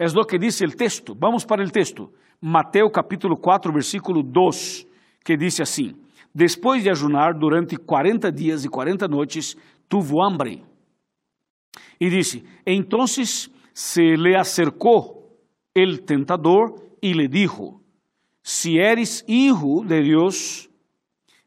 É 0.00 0.06
o 0.06 0.24
que 0.24 0.38
diz 0.38 0.58
o 0.62 0.68
texto. 0.70 1.14
Vamos 1.14 1.44
para 1.44 1.62
o 1.62 1.70
texto. 1.70 2.10
Mateus 2.40 2.90
capítulo 2.90 3.36
4, 3.36 3.70
versículo 3.70 4.22
2, 4.22 4.86
que 5.22 5.36
diz 5.36 5.60
assim: 5.60 5.94
Depois 6.34 6.82
de 6.82 6.88
ajunar 6.88 7.34
durante 7.34 7.76
40 7.76 8.32
dias 8.32 8.64
e 8.64 8.68
40 8.70 9.06
noites, 9.06 9.58
tuvo 9.90 10.22
hambre. 10.22 10.64
E 12.00 12.08
disse: 12.08 12.42
Entonces 12.64 13.50
se 13.74 14.16
le 14.16 14.36
acercou 14.36 15.38
el 15.74 16.00
tentador 16.00 16.82
e 17.02 17.12
le 17.12 17.28
dijo: 17.28 17.82
Si 18.42 18.78
eres 18.78 19.22
hijo 19.28 19.84
de 19.84 20.00
Dios, 20.00 20.70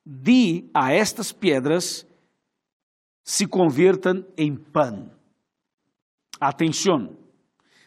di 0.05 0.69
a 0.75 0.93
estas 0.93 1.33
piedras 1.33 2.05
se 3.24 3.48
conviertan 3.48 4.27
em 4.38 4.55
pan. 4.55 5.10
Atenção, 6.39 7.23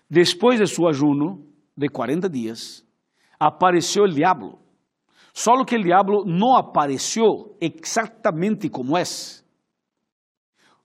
depois 0.09 0.59
de 0.59 0.67
seu 0.67 0.89
ajuno 0.89 1.45
de 1.77 1.89
40 1.89 2.29
dias, 2.29 2.87
apareceu 3.39 4.05
o 4.05 4.09
diabo. 4.09 4.59
Só 5.33 5.53
que 5.65 5.77
o 5.77 5.83
diabo 5.83 6.25
não 6.25 6.57
apareceu 6.57 7.57
exatamente 7.61 8.71
como 8.71 8.97
é. 8.97 9.03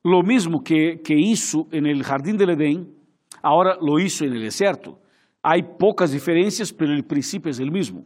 Lo 0.03 0.23
mismo 0.23 0.61
que, 0.61 0.97
que 0.97 1.15
hizo 1.15 1.67
en 1.71 1.85
el 1.85 2.03
jardín 2.03 2.35
del 2.35 2.49
Edén, 2.49 2.93
ahora 3.41 3.77
lo 3.79 3.99
hizo 3.99 4.25
en 4.25 4.33
el 4.33 4.41
desierto. 4.41 4.99
Hay 5.41 5.61
pocas 5.79 6.11
diferencias, 6.11 6.73
pero 6.73 6.91
el 6.91 7.05
principio 7.05 7.49
es 7.49 7.59
el 7.59 7.71
mismo. 7.71 8.05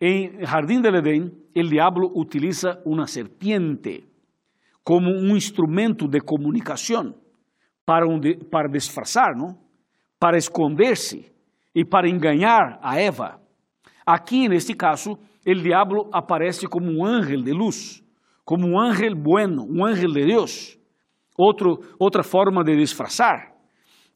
En 0.00 0.40
el 0.40 0.46
jardín 0.46 0.82
del 0.82 0.96
Edén, 0.96 1.32
el 1.54 1.70
diablo 1.70 2.10
utiliza 2.14 2.80
una 2.84 3.06
serpiente 3.06 4.04
como 4.82 5.10
un 5.10 5.30
instrumento 5.30 6.08
de 6.08 6.20
comunicación 6.20 7.16
para, 7.84 8.06
un 8.06 8.20
de, 8.20 8.36
para 8.36 8.68
disfrazar, 8.68 9.36
¿no? 9.36 9.63
Para 10.18 10.36
esconderse 10.38 11.32
y 11.72 11.84
para 11.84 12.08
engañar 12.08 12.78
a 12.82 13.00
Eva. 13.00 13.40
Aqui, 14.06 14.48
neste 14.48 14.74
caso, 14.74 15.18
el 15.44 15.62
diablo 15.62 16.08
aparece 16.12 16.66
como 16.66 16.90
um 16.90 17.04
ángel 17.04 17.42
de 17.42 17.52
luz, 17.52 18.02
como 18.44 18.66
um 18.66 18.80
ángel 18.80 19.14
bueno, 19.14 19.64
um 19.64 19.84
ángel 19.84 20.12
de 20.12 20.26
Deus 20.26 20.78
outro, 21.36 21.80
outra 21.98 22.22
forma 22.22 22.62
de 22.64 22.76
disfarçar. 22.76 23.52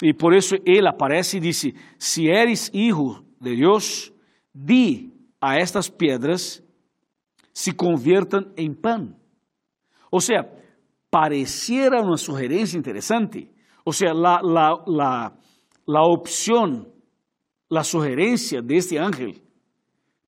E 0.02 0.14
por 0.14 0.32
isso 0.32 0.56
ele 0.64 0.88
aparece 0.88 1.38
e 1.38 1.40
disse: 1.40 1.74
Se 1.98 2.28
eres 2.28 2.70
hijo 2.72 3.24
de 3.40 3.56
Deus, 3.56 4.12
di 4.54 5.12
a 5.40 5.56
estas 5.56 5.88
pedras 5.88 6.62
se 7.52 7.72
conviertam 7.72 8.52
em 8.56 8.72
pan. 8.72 9.14
Ou 10.10 10.20
seja, 10.20 10.48
pareciera 11.10 12.00
uma 12.00 12.16
sugerência 12.16 12.78
interessante. 12.78 13.50
Ou 13.84 13.92
seja, 13.92 14.12
la, 14.12 14.40
la, 14.42 14.84
la, 14.86 15.32
la 15.88 16.02
opção, 16.02 16.86
la 17.70 17.82
sugerência 17.82 18.60
deste 18.60 18.98
ángel 18.98 19.34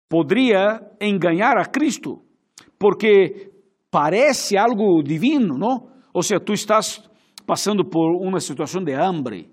poderia 0.08 0.80
enganar 1.00 1.58
a 1.58 1.64
Cristo, 1.64 2.22
porque 2.78 3.50
parece 3.90 4.56
algo 4.58 5.02
divino, 5.02 5.56
não? 5.56 5.88
Ou 6.12 6.22
seja, 6.22 6.40
tu 6.40 6.52
estás 6.52 7.02
passando 7.46 7.84
por 7.84 8.14
uma 8.20 8.38
situação 8.38 8.84
de 8.84 8.92
hambre, 8.92 9.50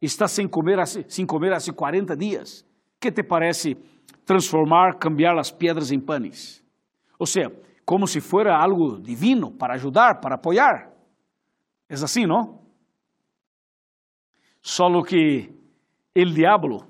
estás 0.00 0.30
sem 0.30 0.48
comer, 0.48 0.78
sem 0.86 1.26
comer 1.26 1.52
há 1.52 1.58
40 1.60 2.16
dias. 2.16 2.64
que 3.00 3.12
te 3.12 3.22
parece 3.22 3.76
transformar, 4.24 4.98
cambiar 4.98 5.38
as 5.38 5.50
pedras 5.50 5.92
em 5.92 6.00
panes? 6.00 6.64
Ou 7.18 7.26
seja, 7.26 7.52
como 7.84 8.06
se 8.06 8.18
fuera 8.18 8.56
algo 8.56 8.98
divino 8.98 9.52
para 9.52 9.74
ajudar, 9.74 10.20
para 10.20 10.36
apoiar. 10.36 10.90
É 11.86 11.94
assim, 11.94 12.24
não? 12.24 12.63
Só 14.64 14.88
que 15.02 15.50
o 16.16 16.24
diabo 16.24 16.86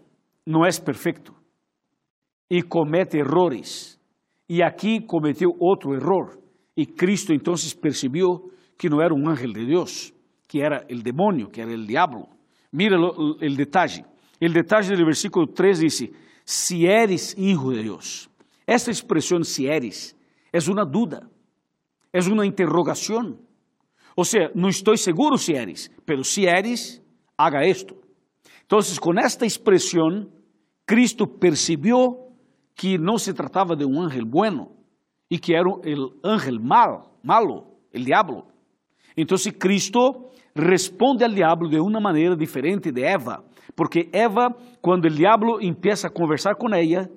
não 0.47 0.65
é 0.65 0.71
perfeito 0.81 1.35
e 2.49 2.63
comete 2.63 3.19
errores. 3.19 3.99
E 4.49 4.63
aqui 4.63 5.01
cometeu 5.01 5.51
outro 5.59 5.93
erro. 5.93 6.41
E 6.77 6.87
Cristo 6.87 7.33
então 7.33 7.55
percebeu 7.83 8.53
que 8.79 8.89
não 8.89 9.03
era 9.03 9.13
um 9.13 9.29
ángel 9.29 9.53
de 9.53 9.67
Deus, 9.67 10.15
que 10.47 10.61
era 10.61 10.87
o 10.89 11.03
demônio, 11.03 11.49
que 11.49 11.61
era 11.61 11.73
o 11.73 11.85
diabo. 11.85 12.29
Mira 12.73 12.97
o 12.97 13.57
detalhe. 13.57 14.05
O 14.41 14.49
detalhe 14.49 14.97
do 14.97 15.05
versículo 15.05 15.49
3 15.49 15.81
diz: 15.81 16.11
Si 16.45 16.87
eres 16.87 17.35
hijo 17.37 17.73
de 17.73 17.83
Deus. 17.83 18.31
Esta 18.65 18.93
expressão, 18.93 19.43
si 19.43 19.67
eres, 19.67 20.17
é 20.53 20.59
uma 20.71 20.87
duda, 20.87 21.29
é 22.13 22.21
uma 22.21 22.47
interrogação. 22.47 23.37
Ou 24.17 24.25
seja, 24.25 24.53
não 24.55 24.69
estou 24.69 24.97
seguro 24.97 25.37
se 25.37 25.55
eres, 25.55 25.91
pero 26.07 26.23
si 26.23 26.47
eres, 26.47 27.04
haga 27.37 27.67
esto. 27.67 27.97
Então, 28.65 28.79
com 29.01 29.19
esta 29.19 29.45
expressão, 29.45 30.27
Cristo 30.87 31.27
percebeu 31.27 32.33
que 32.75 32.99
não 32.99 33.19
se 33.19 33.33
tratava 33.33 33.77
de 33.77 33.85
um 33.85 34.01
ángel 34.01 34.25
bueno 34.27 34.73
e 35.31 35.39
que 35.39 35.55
era 35.55 35.69
o 35.69 35.81
ángel 36.25 36.61
mal, 36.61 37.19
malo, 37.23 37.67
o 37.95 37.99
diabo. 37.99 38.47
Então, 39.17 39.37
Cristo 39.59 40.31
responde 40.55 41.25
ao 41.25 41.31
diabo 41.31 41.69
de 41.69 41.79
uma 41.79 42.01
maneira 42.01 42.37
diferente 42.37 42.91
de 42.91 43.03
Eva, 43.03 43.45
porque 43.77 44.09
Eva, 44.13 44.55
quando 44.81 45.07
o 45.07 45.11
diabo 45.11 45.61
empieza 45.61 46.09
a 46.09 46.11
conversar 46.11 46.55
com 46.57 46.73
ela, 46.75 47.09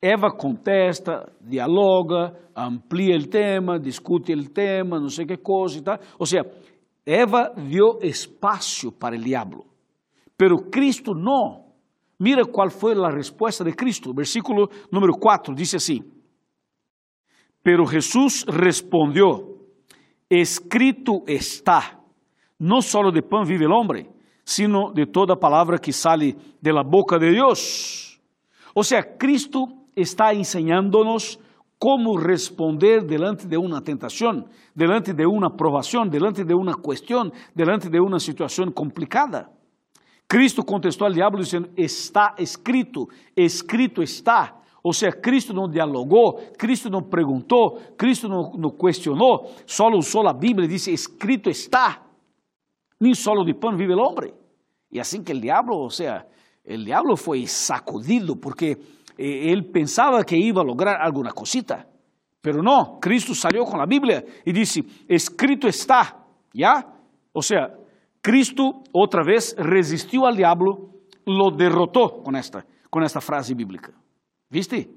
Eva 0.00 0.30
contesta, 0.30 1.32
dialoga, 1.40 2.36
amplia 2.54 3.16
o 3.16 3.26
tema, 3.26 3.78
discute 3.78 4.32
o 4.34 4.48
tema, 4.48 5.00
não 5.00 5.08
sei 5.08 5.24
que 5.26 5.36
coisa 5.36 5.78
e 5.78 5.82
tal. 5.82 5.98
Ou 6.18 6.26
seja, 6.26 6.44
Eva 7.06 7.54
deu 7.56 8.00
espaço 8.02 8.90
para 8.90 9.14
o 9.14 9.18
diabo, 9.18 9.64
pero 10.36 10.56
Cristo 10.70 11.14
não. 11.14 11.64
Mira 12.18 12.44
qual 12.44 12.68
foi 12.70 12.94
a 12.94 13.10
resposta 13.10 13.62
de 13.62 13.72
Cristo. 13.72 14.12
Versículo 14.12 14.68
número 14.90 15.12
4 15.16 15.54
diz 15.54 15.74
assim: 15.74 16.02
Pero 17.62 17.86
Jesús 17.86 18.44
respondeu 18.48 19.56
escrito 20.28 21.22
está, 21.28 22.00
não 22.58 22.80
só 22.80 23.10
de 23.10 23.22
pão 23.22 23.44
vive 23.44 23.66
o 23.66 23.70
homem, 23.70 24.08
sino 24.44 24.92
de 24.92 25.06
toda 25.06 25.36
palavra 25.36 25.78
que 25.78 25.92
sale 25.92 26.36
de 26.60 26.72
la 26.72 26.82
boca 26.82 27.18
de 27.18 27.30
Deus. 27.30 28.20
Ou 28.74 28.82
seja, 28.82 29.02
Cristo 29.02 29.66
está 29.94 30.34
ensinando-nos 30.34 31.38
como 31.78 32.16
responder 32.16 33.04
delante 33.04 33.46
de 33.46 33.56
uma 33.56 33.82
tentação, 33.82 34.44
delante 34.74 35.12
de 35.12 35.26
uma 35.26 35.50
provação, 35.50 36.06
delante 36.06 36.42
de 36.42 36.54
uma 36.54 36.74
questão, 36.80 37.30
delante 37.54 37.88
de 37.88 38.00
uma 38.00 38.18
situação 38.18 38.70
complicada. 38.70 39.48
Cristo 40.28 40.64
contestou 40.64 41.06
ao 41.06 41.12
diabo 41.12 41.36
dizendo: 41.36 41.68
Está 41.76 42.34
escrito, 42.38 43.08
escrito 43.36 44.02
está. 44.02 44.56
Ou 44.82 44.92
seja, 44.92 45.12
Cristo 45.16 45.52
não 45.52 45.68
dialogou, 45.68 46.34
Cristo 46.56 46.88
não 46.88 47.02
perguntou, 47.02 47.80
Cristo 47.98 48.28
não, 48.28 48.52
não 48.52 48.70
questionou, 48.70 49.50
só 49.66 49.88
usou 49.88 50.28
a 50.28 50.32
Bíblia 50.32 50.66
e 50.66 50.70
disse: 50.70 50.92
Escrito 50.92 51.50
está. 51.50 52.02
Nem 53.00 53.14
solo 53.14 53.44
de 53.44 53.52
pão 53.52 53.76
vive 53.76 53.92
o 53.92 53.98
homem. 53.98 54.32
E 54.90 54.98
assim 54.98 55.22
que 55.22 55.32
o 55.32 55.40
diabo, 55.40 55.74
ou 55.74 55.90
seja, 55.90 56.24
o 56.66 56.76
diabo 56.78 57.16
foi 57.16 57.46
sacudido 57.46 58.36
porque 58.36 58.78
eh, 59.18 59.50
ele 59.50 59.62
pensava 59.62 60.24
que 60.24 60.36
ia 60.36 60.52
lograr 60.52 61.00
alguma 61.00 61.32
cosita. 61.32 61.86
Pero 62.42 62.62
não, 62.62 63.00
Cristo 63.00 63.34
saiu 63.34 63.64
com 63.64 63.80
a 63.80 63.86
Bíblia 63.86 64.24
e 64.44 64.52
disse: 64.52 64.84
Escrito 65.08 65.66
está. 65.66 66.24
¿Ya? 66.54 66.86
Ou 67.34 67.42
seja, 67.42 67.76
Cristo 68.22 68.82
outra 68.92 69.22
vez 69.22 69.54
resistiu 69.58 70.24
ao 70.24 70.34
diabo, 70.34 71.02
lo 71.26 71.50
derrotou 71.50 72.22
com 72.22 72.36
esta, 72.36 72.64
com 72.90 73.02
esta 73.02 73.20
frase 73.20 73.54
bíblica. 73.54 73.92
¿Viste? 74.50 74.88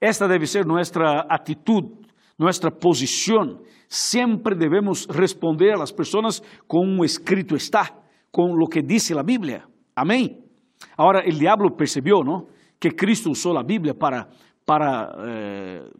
Esta 0.00 0.26
debe 0.26 0.46
ser 0.46 0.66
nuestra 0.66 1.26
actitud, 1.28 2.06
nuestra 2.36 2.70
posición. 2.70 3.62
Siempre 3.86 4.56
debemos 4.56 5.06
responder 5.08 5.74
a 5.74 5.78
las 5.78 5.92
personas 5.92 6.42
con 6.66 6.88
un 6.88 7.04
escrito 7.04 7.54
está, 7.54 7.94
con 8.30 8.58
lo 8.58 8.66
que 8.66 8.82
dice 8.82 9.14
la 9.14 9.22
Biblia. 9.22 9.68
Amén. 9.94 10.49
Ahora 10.96 11.20
el 11.20 11.38
diablo 11.38 11.76
percibió, 11.76 12.22
¿no? 12.22 12.46
Que 12.78 12.94
Cristo 12.94 13.30
usó 13.30 13.52
la 13.52 13.62
Biblia 13.62 13.94
para, 13.94 14.28
para 14.64 15.12
eh, 15.26 15.90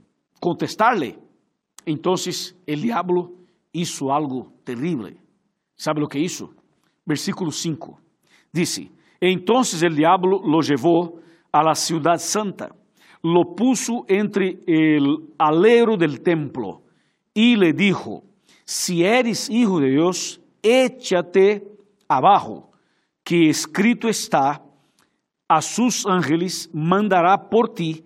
contestarle. 0.40 1.18
Entonces 1.84 2.56
el 2.66 2.82
diablo 2.82 3.32
hizo 3.72 4.12
algo 4.12 4.52
terrible. 4.64 5.16
¿Sabe 5.76 6.00
lo 6.00 6.08
que 6.08 6.18
hizo? 6.18 6.54
Versículo 7.04 7.50
5. 7.50 7.98
Dice, 8.52 8.90
entonces 9.20 9.82
el 9.82 9.94
diablo 9.94 10.40
lo 10.44 10.60
llevó 10.60 11.20
a 11.52 11.62
la 11.62 11.74
ciudad 11.74 12.18
santa, 12.18 12.74
lo 13.22 13.54
puso 13.54 14.04
entre 14.08 14.60
el 14.66 15.32
alero 15.38 15.96
del 15.96 16.22
templo 16.22 16.82
y 17.34 17.56
le 17.56 17.72
dijo, 17.72 18.22
si 18.64 19.04
eres 19.04 19.50
hijo 19.50 19.80
de 19.80 19.90
Dios, 19.90 20.40
échate 20.62 21.66
abajo, 22.08 22.70
que 23.22 23.50
escrito 23.50 24.08
está, 24.08 24.62
a 25.50 25.60
sus 25.60 26.06
ángeles 26.06 26.70
mandará 26.72 27.50
por 27.50 27.74
ti 27.74 28.04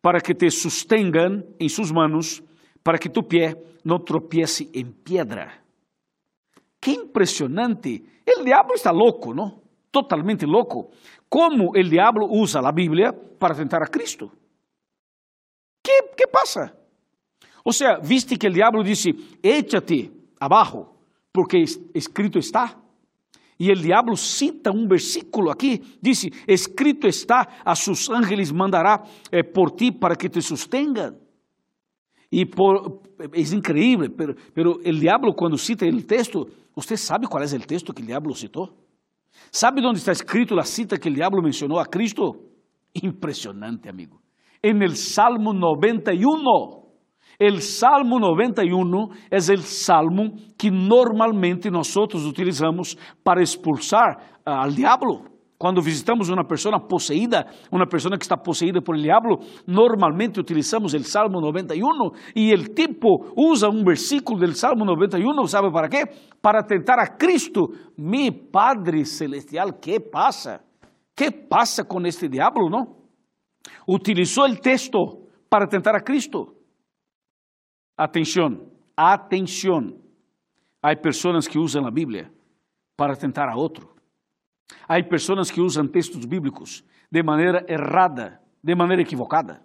para 0.00 0.22
que 0.22 0.34
te 0.34 0.50
sostengan 0.50 1.44
en 1.58 1.68
sus 1.68 1.92
manos, 1.92 2.42
para 2.82 2.96
que 2.96 3.10
tu 3.10 3.28
pie 3.28 3.54
no 3.84 4.00
tropiece 4.00 4.70
en 4.72 4.94
piedra. 4.94 5.62
Qué 6.80 6.92
impresionante. 6.92 8.02
El 8.24 8.42
diablo 8.42 8.74
está 8.74 8.90
loco, 8.90 9.34
¿no? 9.34 9.60
Totalmente 9.90 10.46
loco. 10.46 10.88
¿Cómo 11.28 11.74
el 11.74 11.90
diablo 11.90 12.26
usa 12.30 12.62
la 12.62 12.72
Biblia 12.72 13.14
para 13.38 13.54
tentar 13.54 13.82
a 13.82 13.88
Cristo? 13.88 14.32
¿Qué, 15.82 15.92
qué 16.16 16.24
pasa? 16.26 16.74
O 17.64 17.70
sea, 17.70 17.98
viste 17.98 18.38
que 18.38 18.46
el 18.46 18.54
diablo 18.54 18.82
dice, 18.82 19.14
échate 19.42 20.10
abajo, 20.40 20.96
porque 21.32 21.62
escrito 21.92 22.38
está. 22.38 22.78
Y 23.60 23.70
el 23.70 23.82
diablo 23.82 24.16
cita 24.16 24.70
un 24.70 24.86
versículo 24.86 25.50
aquí, 25.50 25.82
dice, 26.00 26.30
escrito 26.46 27.08
está, 27.08 27.40
a 27.64 27.74
sus 27.74 28.08
ángeles 28.08 28.52
mandará 28.52 29.02
eh, 29.32 29.42
por 29.42 29.72
ti 29.72 29.90
para 29.90 30.14
que 30.14 30.30
te 30.30 30.40
sostengan. 30.40 31.18
Y 32.30 32.44
por, 32.44 33.02
es 33.32 33.52
increíble, 33.52 34.10
pero, 34.10 34.34
pero 34.54 34.78
el 34.84 35.00
diablo 35.00 35.34
cuando 35.34 35.58
cita 35.58 35.84
el 35.86 36.06
texto, 36.06 36.46
¿usted 36.74 36.96
sabe 36.96 37.26
cuál 37.26 37.42
es 37.42 37.52
el 37.52 37.66
texto 37.66 37.92
que 37.92 38.02
el 38.02 38.06
diablo 38.06 38.32
citó? 38.34 38.76
¿Sabe 39.50 39.82
dónde 39.82 39.98
está 39.98 40.12
escrito 40.12 40.54
la 40.54 40.64
cita 40.64 40.96
que 40.96 41.08
el 41.08 41.16
diablo 41.16 41.42
mencionó 41.42 41.80
a 41.80 41.86
Cristo? 41.86 42.36
Impresionante, 42.92 43.88
amigo. 43.88 44.22
En 44.62 44.82
el 44.82 44.94
Salmo 44.96 45.52
91. 45.52 46.77
El 47.38 47.62
Salmo 47.62 48.18
91 48.18 49.10
es 49.30 49.48
el 49.48 49.62
salmo 49.62 50.32
que 50.56 50.72
normalmente 50.72 51.70
nosotros 51.70 52.24
utilizamos 52.24 52.98
para 53.22 53.40
expulsar 53.40 54.40
al 54.44 54.74
diablo. 54.74 55.22
Cuando 55.56 55.80
visitamos 55.80 56.30
una 56.30 56.42
persona 56.42 56.80
poseída, 56.80 57.46
una 57.70 57.86
persona 57.86 58.16
que 58.16 58.22
está 58.22 58.36
poseída 58.36 58.80
por 58.80 58.96
el 58.96 59.04
diablo, 59.04 59.38
normalmente 59.66 60.40
utilizamos 60.40 60.94
el 60.94 61.04
Salmo 61.04 61.40
91 61.40 62.10
y 62.34 62.50
el 62.50 62.74
tipo 62.74 63.32
usa 63.36 63.68
un 63.68 63.84
versículo 63.84 64.40
del 64.40 64.56
Salmo 64.56 64.84
91, 64.84 65.46
¿sabe 65.46 65.70
para 65.70 65.88
qué? 65.88 66.02
Para 66.40 66.64
tentar 66.64 66.98
a 66.98 67.16
Cristo, 67.16 67.68
mi 67.96 68.32
Padre 68.32 69.04
Celestial. 69.04 69.78
¿Qué 69.80 70.00
pasa? 70.00 70.60
¿Qué 71.14 71.30
pasa 71.30 71.84
con 71.84 72.04
este 72.04 72.28
diablo, 72.28 72.68
no? 72.68 72.96
Utilizó 73.86 74.44
el 74.44 74.60
texto 74.60 75.20
para 75.48 75.66
tentar 75.66 75.94
a 75.94 76.00
Cristo. 76.00 76.57
Atención, 77.98 78.62
atención. 78.96 80.00
Hay 80.80 80.94
personas 80.96 81.48
que 81.48 81.58
usan 81.58 81.82
la 81.82 81.90
Biblia 81.90 82.30
para 82.94 83.16
tentar 83.16 83.48
a 83.48 83.56
otro. 83.56 83.96
Hay 84.86 85.02
personas 85.02 85.50
que 85.50 85.60
usan 85.60 85.88
textos 85.88 86.24
bíblicos 86.24 86.84
de 87.10 87.24
maneira 87.24 87.64
errada, 87.66 88.40
de 88.62 88.76
maneira 88.76 89.02
equivocada. 89.02 89.60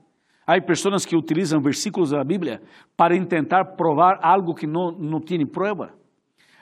Hay 0.48 0.62
personas 0.62 1.06
que 1.06 1.16
utilizam 1.16 1.62
versículos 1.62 2.10
da 2.10 2.24
Bíblia 2.24 2.60
para 2.98 3.16
tentar 3.24 3.76
provar 3.78 4.18
algo 4.24 4.56
que 4.56 4.66
não, 4.66 4.92
não 4.92 5.22
tem 5.22 5.46
prueba, 5.46 5.94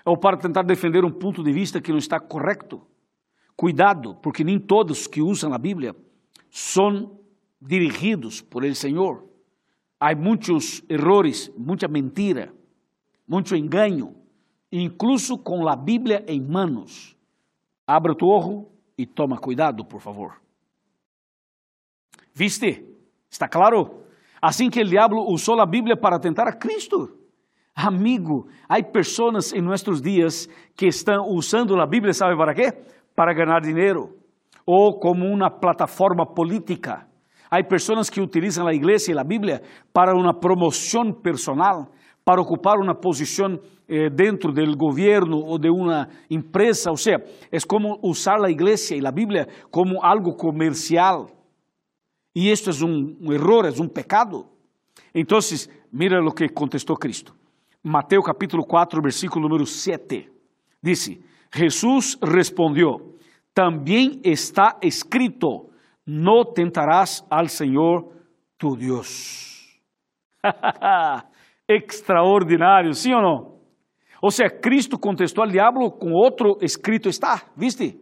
ou 0.04 0.18
para 0.18 0.36
tentar 0.36 0.64
defender 0.64 1.06
um 1.06 1.12
ponto 1.12 1.42
de 1.42 1.54
vista 1.54 1.80
que 1.80 1.92
não 1.92 1.98
está 1.98 2.20
correto. 2.20 2.86
Cuidado, 3.56 4.16
porque 4.16 4.44
nem 4.44 4.60
todos 4.60 5.08
que 5.08 5.22
usam 5.22 5.54
a 5.54 5.58
Bíblia 5.58 5.96
são 6.50 7.18
dirigidos 7.62 8.42
por 8.42 8.66
el 8.66 8.76
Senhor. 8.76 9.31
Há 10.04 10.16
muitos 10.16 10.82
errores, 10.90 11.54
muita 11.56 11.88
mentira, 11.88 12.52
muito 13.28 13.56
engano, 13.56 14.16
incluso 14.72 15.38
com 15.38 15.68
a 15.68 15.76
Bíblia 15.76 16.26
em 16.28 16.42
manos. 16.42 17.16
Abra 17.86 18.16
tu 18.16 18.26
ojo 18.26 18.68
e 18.98 19.06
toma 19.06 19.38
cuidado, 19.38 19.86
por 19.86 20.02
favor. 20.02 20.42
¿Viste? 22.34 22.84
¿Está 23.30 23.48
claro? 23.48 24.02
Assim 24.42 24.72
que 24.72 24.82
o 24.82 24.86
diabo 24.86 25.32
usou 25.32 25.62
a 25.62 25.68
Bíblia 25.68 25.96
para 25.96 26.20
tentar 26.20 26.48
a 26.48 26.54
Cristo. 26.54 27.16
Amigo, 27.76 28.48
há 28.68 28.82
pessoas 28.82 29.54
em 29.54 29.62
nossos 29.62 30.02
dias 30.02 30.50
que 30.76 30.88
estão 30.88 31.28
usando 31.28 31.80
a 31.80 31.86
Bíblia, 31.86 32.12
sabe 32.12 32.36
para 32.36 32.56
quê? 32.56 32.74
Para 33.16 33.36
ganhar 33.36 33.62
dinheiro 33.62 34.18
ou 34.66 35.00
como 35.00 35.28
uma 35.28 35.52
plataforma 35.52 36.26
política. 36.26 37.08
Há 37.54 37.62
pessoas 37.64 38.10
que 38.10 38.22
utilizam 38.22 38.66
a 38.66 38.74
igreja 38.74 39.12
e 39.12 39.20
a 39.20 39.24
Bíblia 39.26 39.62
para 39.92 40.16
uma 40.16 40.34
promoção 40.34 41.12
personal, 41.12 41.92
para 42.24 42.42
ocupar 42.42 42.78
uma 42.78 42.96
posição 42.96 43.60
eh, 43.90 44.10
dentro 44.10 44.54
del 44.54 44.74
gobierno 44.78 45.44
o 45.46 45.60
de 45.60 45.70
una 45.70 46.08
empresa. 46.30 46.92
O 46.92 46.96
sea, 46.96 47.18
es 47.52 47.66
como 47.66 48.00
usar 48.04 48.40
la 48.40 48.50
iglesia 48.50 48.96
y 48.96 49.02
la 49.02 49.12
Biblia 49.12 49.46
como 49.70 50.02
algo 50.02 50.38
comercial. 50.38 51.26
Y 52.34 52.52
esto 52.52 52.70
es 52.70 52.82
un, 52.82 53.18
un 53.20 53.34
error, 53.34 53.66
es 53.66 53.82
un 53.82 53.90
pecado. 53.90 54.46
Entonces, 55.14 55.70
mira 55.92 56.22
lo 56.22 56.32
que 56.32 56.48
contestó 56.52 56.96
Cristo. 56.96 57.36
Mateo 57.84 58.22
capítulo 58.22 58.64
4, 58.64 59.02
versículo 59.02 59.50
número 59.50 59.66
7. 59.66 60.32
Dice, 60.82 61.20
Jesús 61.52 62.18
respondió, 62.22 63.18
también 63.54 64.22
está 64.24 64.78
escrito, 64.80 65.71
no 66.06 66.46
tentarás 66.54 67.26
al 67.30 67.50
Señor 67.50 68.10
tu 68.58 68.76
Dios. 68.76 69.82
Extraordinario, 71.68 72.94
¿sí 72.94 73.12
o 73.14 73.22
no? 73.22 73.52
O 74.22 74.30
sea, 74.30 74.50
Cristo 74.62 74.98
contestó 75.00 75.42
al 75.42 75.52
diablo 75.52 75.98
con 75.98 76.12
otro 76.14 76.58
escrito 76.62 77.10
está, 77.10 77.44
¿viste? 77.56 78.00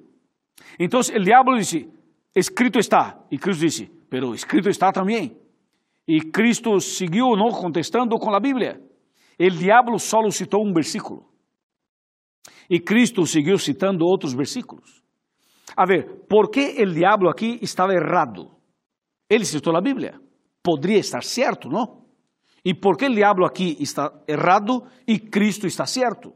Entonces 0.77 1.15
el 1.15 1.23
diablo 1.23 1.55
dice, 1.55 1.89
escrito 2.33 2.79
está. 2.79 3.25
Y 3.29 3.37
Cristo 3.37 3.63
dice, 3.63 3.91
pero 4.09 4.33
escrito 4.33 4.69
está 4.69 4.91
también. 4.91 5.37
Y 6.05 6.31
Cristo 6.31 6.79
siguió 6.79 7.35
no 7.35 7.49
contestando 7.49 8.17
con 8.17 8.33
la 8.33 8.39
Biblia. 8.39 8.79
El 9.37 9.57
diablo 9.57 9.97
solo 9.97 10.31
citó 10.31 10.57
un 10.57 10.73
versículo. 10.73 11.29
Y 12.67 12.81
Cristo 12.81 13.25
siguió 13.25 13.57
citando 13.57 14.05
otros 14.05 14.35
versículos. 14.35 14.98
A 15.75 15.85
ver, 15.85 16.25
¿por 16.27 16.49
qué 16.51 16.81
el 16.81 16.93
diablo 16.93 17.29
aquí 17.29 17.59
estaba 17.61 17.93
errado? 17.93 18.59
Él 19.27 19.45
citó 19.45 19.71
la 19.71 19.81
Biblia. 19.81 20.19
Podría 20.61 20.99
estar 20.99 21.23
cierto, 21.23 21.69
¿no? 21.69 22.05
¿Y 22.63 22.73
por 22.73 22.97
qué 22.97 23.05
el 23.05 23.15
diablo 23.15 23.45
aquí 23.45 23.77
está 23.79 24.23
errado 24.27 24.85
y 25.05 25.29
Cristo 25.29 25.67
está 25.67 25.85
cierto? 25.85 26.33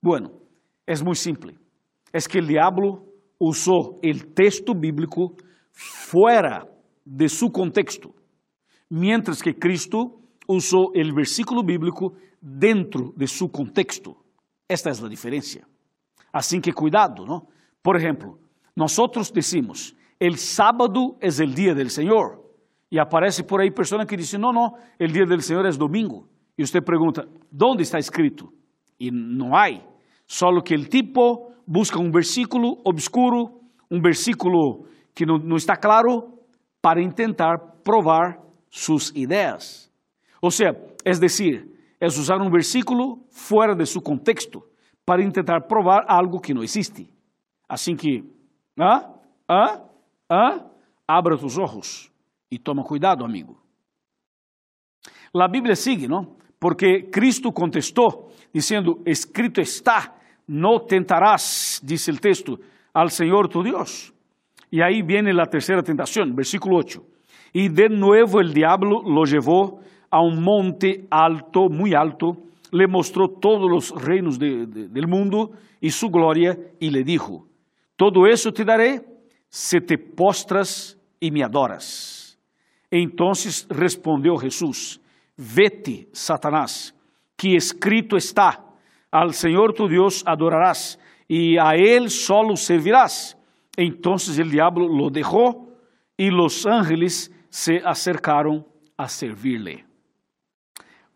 Bueno, 0.00 0.32
es 0.86 1.02
muy 1.02 1.14
simple. 1.14 1.56
Es 2.12 2.26
que 2.26 2.38
el 2.38 2.46
diablo 2.46 3.06
usó 3.38 3.98
el 4.02 4.34
texto 4.34 4.74
bíblico 4.74 5.34
fuera 5.72 6.66
de 7.04 7.28
su 7.28 7.50
contexto, 7.52 8.14
mientras 8.88 9.42
que 9.42 9.58
Cristo 9.58 10.20
usó 10.46 10.92
el 10.94 11.12
versículo 11.12 11.62
bíblico 11.62 12.14
dentro 12.40 13.12
de 13.16 13.26
su 13.26 13.50
contexto. 13.50 14.16
Esta 14.68 14.90
es 14.90 15.00
la 15.00 15.08
diferencia. 15.08 15.66
Así 16.32 16.60
que 16.60 16.72
cuidado, 16.72 17.24
¿no? 17.26 17.48
Por 17.82 17.96
ejemplo, 17.96 18.38
nosotros 18.76 19.32
decimos, 19.32 19.96
el 20.18 20.36
sábado 20.38 21.16
es 21.20 21.40
el 21.40 21.54
día 21.54 21.74
del 21.74 21.90
Señor. 21.90 22.44
E 22.90 23.00
aparece 23.00 23.42
por 23.42 23.60
aí 23.60 23.72
pessoa 23.72 24.06
que 24.06 24.16
diz: 24.16 24.32
Não, 24.34 24.52
não, 24.52 24.74
o 25.00 25.06
dia 25.08 25.26
do 25.26 25.40
Senhor 25.40 25.66
é 25.66 25.70
domingo. 25.70 26.28
E 26.56 26.64
você 26.64 26.80
pergunta: 26.80 27.28
Onde 27.60 27.82
está 27.82 27.98
escrito? 27.98 28.52
E 29.00 29.10
não 29.10 29.56
há. 29.56 29.68
Só 30.26 30.48
que 30.60 30.76
o 30.76 30.84
tipo 30.84 31.52
busca 31.66 31.98
um 31.98 32.10
versículo 32.10 32.80
obscuro, 32.84 33.60
um 33.90 34.00
versículo 34.00 34.86
que 35.14 35.26
não, 35.26 35.38
não 35.38 35.56
está 35.56 35.76
claro, 35.76 36.38
para 36.80 37.00
tentar 37.12 37.58
provar 37.82 38.38
suas 38.70 39.10
ideias. 39.14 39.90
Ou 40.40 40.50
seja, 40.50 40.76
é 41.04 41.12
decir, 41.18 41.68
é 42.00 42.06
usar 42.06 42.40
um 42.40 42.50
versículo 42.50 43.24
fora 43.30 43.74
de 43.74 43.86
seu 43.86 44.02
contexto 44.02 44.62
para 45.04 45.22
tentar 45.30 45.62
provar 45.62 46.04
algo 46.06 46.40
que 46.40 46.54
não 46.54 46.62
existe. 46.62 47.08
Assim 47.68 47.96
que, 47.96 48.22
ah, 48.78 49.10
ah, 49.48 49.84
ah, 50.28 50.66
abra 51.06 51.34
os 51.34 51.58
olhos. 51.58 52.10
E 52.50 52.58
toma 52.58 52.84
cuidado, 52.84 53.24
amigo. 53.24 53.58
A 55.34 55.48
Bíblia 55.48 55.74
sigue, 55.74 56.06
não? 56.06 56.36
Porque 56.60 57.02
Cristo 57.10 57.52
contestou, 57.52 58.30
dizendo: 58.52 59.02
Escrito 59.04 59.60
está, 59.60 60.14
não 60.46 60.78
tentarás, 60.78 61.80
diz 61.82 62.06
o 62.08 62.16
texto, 62.20 62.58
al 62.92 63.10
Senhor 63.10 63.48
tu 63.48 63.62
Deus. 63.62 64.12
E 64.70 64.82
aí 64.82 65.02
viene 65.02 65.30
a 65.40 65.46
terceira 65.46 65.82
tentação, 65.82 66.32
versículo 66.34 66.76
8. 66.76 67.02
E 67.54 67.68
de 67.68 67.88
novo 67.88 68.40
el 68.40 68.52
diablo 68.52 69.02
lo 69.02 69.24
llevó 69.24 69.80
a 70.10 70.20
un 70.20 70.42
monte 70.42 71.06
alto, 71.10 71.68
muy 71.68 71.94
alto, 71.94 72.36
le 72.72 72.88
mostró 72.88 73.28
todos 73.28 73.70
los 73.70 73.90
reinos 73.90 74.38
de, 74.38 74.66
de, 74.66 74.88
del 74.88 75.06
mundo 75.06 75.52
y 75.80 75.90
su 75.90 76.08
gloria 76.08 76.58
y 76.80 76.90
le 76.90 77.04
dijo, 77.04 77.46
todo 77.96 78.26
eso 78.26 78.52
te 78.52 78.64
daré 78.64 79.14
se 79.54 79.80
te 79.80 79.96
postras 79.96 80.98
y 81.20 81.30
me 81.30 81.44
adoras. 81.44 82.36
Entonces 82.90 83.68
respondió 83.70 84.36
Jesús, 84.36 85.00
vete, 85.36 86.08
Satanás, 86.10 86.92
que 87.36 87.54
escrito 87.54 88.16
está, 88.16 88.64
al 89.12 89.32
Señor 89.32 89.72
tu 89.72 89.86
Dios 89.86 90.24
adorarás 90.26 90.98
y 91.28 91.56
a 91.56 91.76
Él 91.76 92.10
solo 92.10 92.56
servirás. 92.56 93.38
Entonces 93.76 94.40
el 94.40 94.50
diablo 94.50 94.88
lo 94.88 95.08
dejó 95.08 95.68
y 96.16 96.30
los 96.30 96.66
ángeles 96.66 97.30
se 97.48 97.76
acercaron 97.84 98.66
a 98.96 99.08
servirle. 99.08 99.84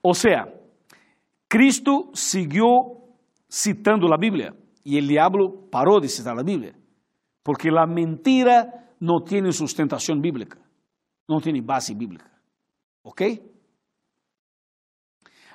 O 0.01 0.15
sea, 0.15 0.47
Cristo 1.49 2.11
siguió 2.13 2.71
citando 3.51 4.07
la 4.07 4.17
Biblia 4.17 4.55
y 4.89 4.97
el 4.97 5.07
diablo 5.07 5.69
paró 5.71 6.01
de 6.01 6.09
citar 6.09 6.35
la 6.35 6.43
Biblia, 6.43 6.75
porque 7.43 7.71
la 7.71 7.85
mentira 7.87 8.95
no 9.01 9.21
tiene 9.21 9.53
sustentación 9.53 10.23
bíblica, 10.23 10.59
no 11.29 11.43
tiene 11.43 11.61
base 11.61 11.95
bíblica. 11.95 12.33
¿Ok? 13.03 13.21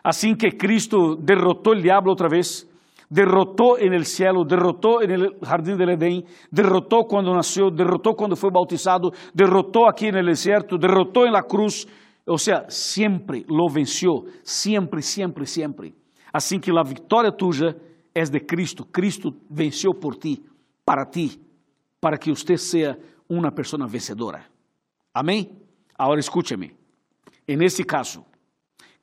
Así 0.04 0.36
que 0.36 0.56
Cristo 0.56 1.16
derrotó 1.16 1.74
el 1.74 1.82
diablo 1.82 2.12
otra 2.12 2.30
vez, 2.30 2.70
derrotó 3.10 3.80
en 3.80 3.94
el 3.94 4.06
cielo, 4.06 4.46
derrotó 4.46 5.02
en 5.02 5.10
el 5.10 5.40
jardín 5.42 5.80
del 5.80 5.90
Edén, 5.90 6.26
derrotó 6.52 7.06
cuando 7.06 7.34
nació, 7.34 7.72
derrotó 7.72 8.14
cuando 8.14 8.36
fue 8.36 8.52
bautizado, 8.52 9.14
derrotó 9.34 9.90
aquí 9.90 10.10
en 10.10 10.18
el 10.18 10.28
desierto, 10.28 10.78
derrotó 10.78 11.26
en 11.26 11.34
la 11.34 11.42
cruz. 11.42 11.88
O 12.28 12.38
sea, 12.38 12.70
siempre 12.70 13.44
lo 13.48 13.68
venció, 13.74 14.26
siempre, 14.44 15.02
siempre, 15.02 15.48
siempre. 15.48 15.96
Así 16.32 16.60
que 16.60 16.72
la 16.72 16.84
victoria 16.84 17.32
tuya 17.36 17.76
es 18.14 18.32
de 18.32 18.46
Cristo. 18.46 18.88
Cristo 18.92 19.34
venció 19.50 20.00
por 20.00 20.16
ti, 20.18 20.44
para 20.86 21.10
ti, 21.10 21.40
para 22.00 22.18
que 22.18 22.32
usted 22.32 22.58
sea 22.58 22.98
una 23.28 23.54
persona 23.54 23.88
vencedora. 23.88 24.50
Amén. 25.14 25.64
Ahora 25.98 26.20
escúcheme. 26.20 26.76
En 27.46 27.62
este 27.62 27.86
caso, 27.86 28.26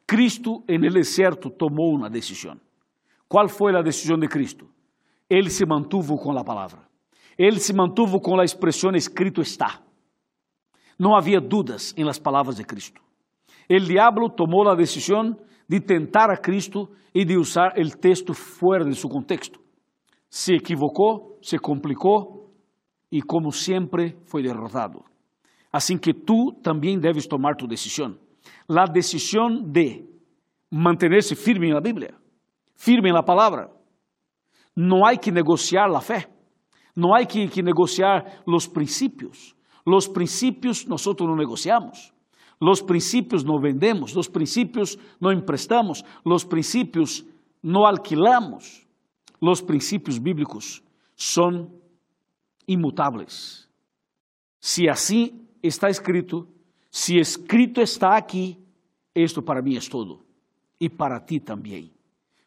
Cristo 0.07 0.65
en 0.67 0.85
el 0.85 0.95
desierto 0.95 1.51
tomó 1.51 1.89
una 1.89 2.09
decisión. 2.09 2.61
¿Cuál 3.29 3.49
fue 3.49 3.73
la 3.73 3.83
decisión 3.83 4.19
de 4.21 4.29
Cristo? 4.29 4.67
Él 5.29 5.51
se 5.51 5.65
mantuvo 5.65 6.21
con 6.21 6.35
la 6.35 6.45
palabra. 6.45 6.89
Él 7.37 7.61
se 7.61 7.73
mantuvo 7.73 8.21
con 8.21 8.37
la 8.37 8.43
expresión 8.43 8.97
escrito 8.97 9.41
está. 9.41 9.83
No 10.99 11.17
había 11.17 11.41
dudas 11.41 11.95
en 11.97 12.05
las 12.07 12.19
palabras 12.19 12.57
de 12.57 12.67
Cristo. 12.67 13.01
El 13.69 13.87
diablo 13.87 14.33
tomó 14.33 14.65
la 14.65 14.75
decisión 14.75 15.41
de 15.71 15.81
tentar 15.81 16.33
a 16.33 16.37
Cristo 16.37 16.91
y 17.13 17.25
de 17.25 17.39
usar 17.39 17.75
el 17.77 17.97
texto 17.97 18.35
fuera 18.35 18.85
de 18.85 18.93
su 18.93 19.09
contexto. 19.09 19.61
Se 20.29 20.57
equivocó, 20.57 21.37
se 21.41 21.61
complicó 21.61 22.51
y 23.09 23.21
como 23.21 23.53
siempre 23.53 24.17
fue 24.25 24.43
derrotado. 24.43 25.05
Así 25.71 25.97
que 26.01 26.13
tú 26.13 26.59
también 26.61 27.01
debes 27.01 27.29
tomar 27.29 27.57
tu 27.57 27.69
decisión. 27.69 28.19
La 28.67 28.87
decisión 28.93 29.73
de 29.73 30.05
mantenerse 30.71 31.37
firme 31.37 31.69
en 31.69 31.75
la 31.75 31.81
Biblia, 31.81 32.19
firme 32.75 33.11
en 33.11 33.15
la 33.15 33.25
palabra. 33.25 33.71
No 34.75 35.07
hay 35.07 35.19
que 35.19 35.31
negociar 35.31 35.89
la 35.89 36.01
fe, 36.01 36.27
no 36.97 37.15
hay 37.15 37.27
que, 37.27 37.49
que 37.49 37.63
negociar 37.63 38.43
los 38.45 38.69
principios. 38.69 39.55
Los 39.85 40.09
principios 40.09 40.89
nosotros 40.89 41.29
no 41.29 41.37
negociamos. 41.37 42.13
Los 42.61 42.83
principios 42.83 43.45
no 43.45 43.59
vendemos, 43.59 44.15
los 44.15 44.29
principios 44.29 44.99
no 45.19 45.33
emprestamos, 45.33 46.05
los 46.25 46.45
principios 46.45 47.25
no 47.63 47.87
alquilamos. 47.87 48.87
Los 49.41 49.63
principios 49.63 50.23
bíblicos 50.23 50.83
son 51.15 51.71
inmutables. 52.67 53.69
Si 54.59 54.87
así 54.87 55.49
está 55.63 55.89
escrito, 55.89 56.47
si 56.91 57.19
escrito 57.19 57.81
está 57.81 58.17
aquí, 58.17 58.59
esto 59.15 59.43
para 59.43 59.63
mí 59.63 59.77
es 59.77 59.89
todo. 59.89 60.23
E 60.79 60.89
para 60.89 61.21
ti 61.21 61.41
também. 61.41 61.91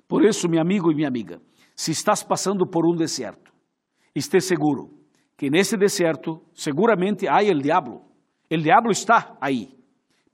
Por 0.07 0.23
isso, 0.23 0.47
meu 0.47 0.61
amigo 0.61 0.91
e 0.91 0.95
minha 0.95 1.07
amiga, 1.07 1.41
se 1.75 1.91
estás 1.91 2.23
passando 2.23 2.67
por 2.67 2.85
um 2.85 2.95
deserto, 2.95 3.51
esteja 4.13 4.47
seguro 4.47 4.91
que 5.37 5.49
nesse 5.49 5.75
deserto 5.77 6.41
seguramente 6.53 7.27
há 7.27 7.37
o 7.37 7.59
diabo. 7.59 8.01
O 8.51 8.57
diabo 8.57 8.91
está 8.91 9.35
aí, 9.41 9.75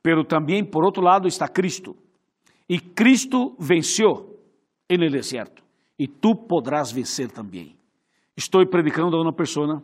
pero 0.02 0.24
também 0.24 0.64
por 0.64 0.84
outro 0.84 1.04
lado 1.04 1.28
está 1.28 1.48
Cristo. 1.48 1.96
E 2.68 2.80
Cristo 2.80 3.56
venceu 3.60 4.40
no 4.90 5.10
deserto. 5.10 5.64
E 5.98 6.08
tu 6.08 6.36
podrás 6.36 6.92
vencer 6.92 7.32
também. 7.32 7.76
Estou 8.36 8.66
predicando 8.68 9.18
a 9.18 9.22
uma 9.22 9.34
pessoa 9.34 9.84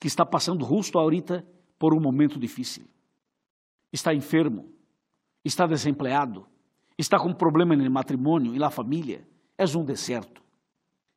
que 0.00 0.08
está 0.08 0.26
passando 0.26 0.64
justo 0.64 0.98
ahorita 0.98 1.46
por 1.78 1.94
um 1.94 2.00
momento 2.00 2.38
difícil. 2.38 2.84
Está 3.92 4.12
enfermo, 4.12 4.68
está 5.44 5.66
desempleado, 5.66 6.46
está 6.98 7.18
com 7.18 7.32
problema 7.32 7.76
no 7.76 7.90
matrimônio 7.90 8.54
e 8.54 8.58
na 8.58 8.70
família, 8.70 9.26
és 9.56 9.74
um 9.76 9.84
deserto. 9.84 10.42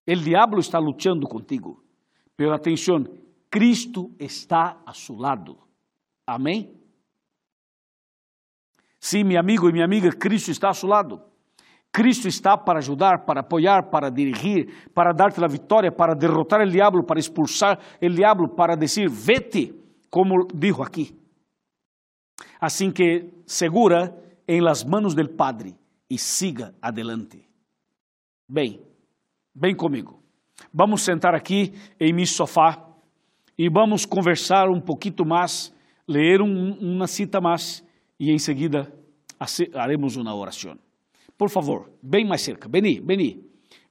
O 0.08 0.16
diabo 0.16 0.60
está 0.60 0.78
lutando 0.78 1.28
contigo. 1.28 1.84
Pero 2.38 2.54
atenção, 2.54 3.04
Cristo 3.50 4.12
está 4.20 4.80
a 4.86 4.94
seu 4.94 5.16
lado. 5.16 5.58
Amém? 6.28 6.76
Sim, 9.06 9.24
meu 9.24 9.39
amigo 9.39 9.70
e 9.70 9.72
minha 9.72 9.86
amiga, 9.86 10.12
Cristo 10.12 10.50
está 10.50 10.72
a 10.72 10.74
seu 10.74 10.89
lado. 10.89 11.22
Cristo 11.91 12.28
está 12.28 12.58
para 12.58 12.80
ajudar, 12.80 13.24
para 13.24 13.41
apoiar, 13.41 13.84
para 13.91 14.10
dirigir, 14.10 14.89
para 14.96 15.13
dar-te 15.13 15.44
a 15.44 15.48
vitória, 15.48 15.91
para 15.91 16.15
derrotar 16.15 16.62
o 16.62 16.68
diabo, 16.68 17.04
para 17.04 17.20
expulsar 17.20 17.78
o 18.02 18.10
diabo, 18.10 18.48
para 18.48 18.76
dizer, 18.76 19.08
vete, 19.08 19.76
como 20.10 20.48
dijo 20.52 20.82
aqui. 20.82 21.15
Assim 22.60 22.91
que 22.91 23.30
segura 23.46 24.12
em 24.48 24.60
las 24.60 24.84
manos 24.84 25.13
del 25.13 25.30
Padre 25.30 25.78
e 26.10 26.18
siga 26.18 26.74
adelante. 26.82 27.48
Bem, 28.50 28.82
bem 29.54 29.76
comigo. 29.76 30.20
Vamos 30.74 31.04
sentar 31.04 31.36
aqui 31.36 31.76
em 32.00 32.12
meu 32.12 32.26
sofá 32.26 32.84
e 33.56 33.70
vamos 33.70 34.04
conversar 34.04 34.68
um 34.68 34.82
pouquinho 34.82 35.24
mais, 35.28 35.72
ler 36.08 36.41
um, 36.41 36.72
uma 36.80 37.06
cita 37.06 37.39
mais 37.39 37.86
e 38.19 38.32
em 38.32 38.38
seguida 38.38 38.93
haremos 39.73 40.15
uma 40.15 40.36
oração. 40.36 40.78
Por 41.38 41.49
favor, 41.49 41.91
bem 42.01 42.25
mais 42.25 42.41
cerca. 42.41 42.69
Beni, 42.69 42.99
Beni, 43.01 43.43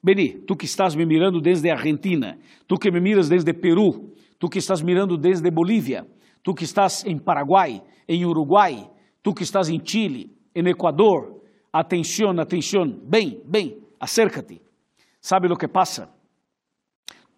Beni, 0.03 0.39
tu 0.45 0.55
que 0.55 0.65
estás 0.65 0.95
me 0.95 1.05
mirando 1.05 1.39
desde 1.39 1.69
Argentina, 1.69 2.37
tu 2.67 2.77
que 2.77 2.91
me 2.91 2.99
miras 2.99 3.29
desde 3.29 3.53
Peru, 3.53 4.13
tu 4.39 4.49
que 4.49 4.59
estás 4.59 4.81
mirando 4.81 5.17
desde 5.17 5.49
Bolívia, 5.51 6.05
tu 6.43 6.53
que 6.53 6.63
estás 6.63 7.05
em 7.05 7.17
Paraguai, 7.17 7.81
em 8.07 8.25
Uruguai, 8.25 8.89
tu 9.21 9.33
que 9.33 9.43
estás 9.43 9.69
em 9.69 9.79
Chile, 9.83 10.31
em 10.53 10.67
Equador, 10.67 11.41
atenção, 11.71 12.31
atenção, 12.39 12.87
bem, 12.87 13.41
bem, 13.45 13.79
acércate. 13.99 14.61
¿Sabe 15.19 15.51
o 15.51 15.55
que 15.55 15.67
passa? 15.67 16.09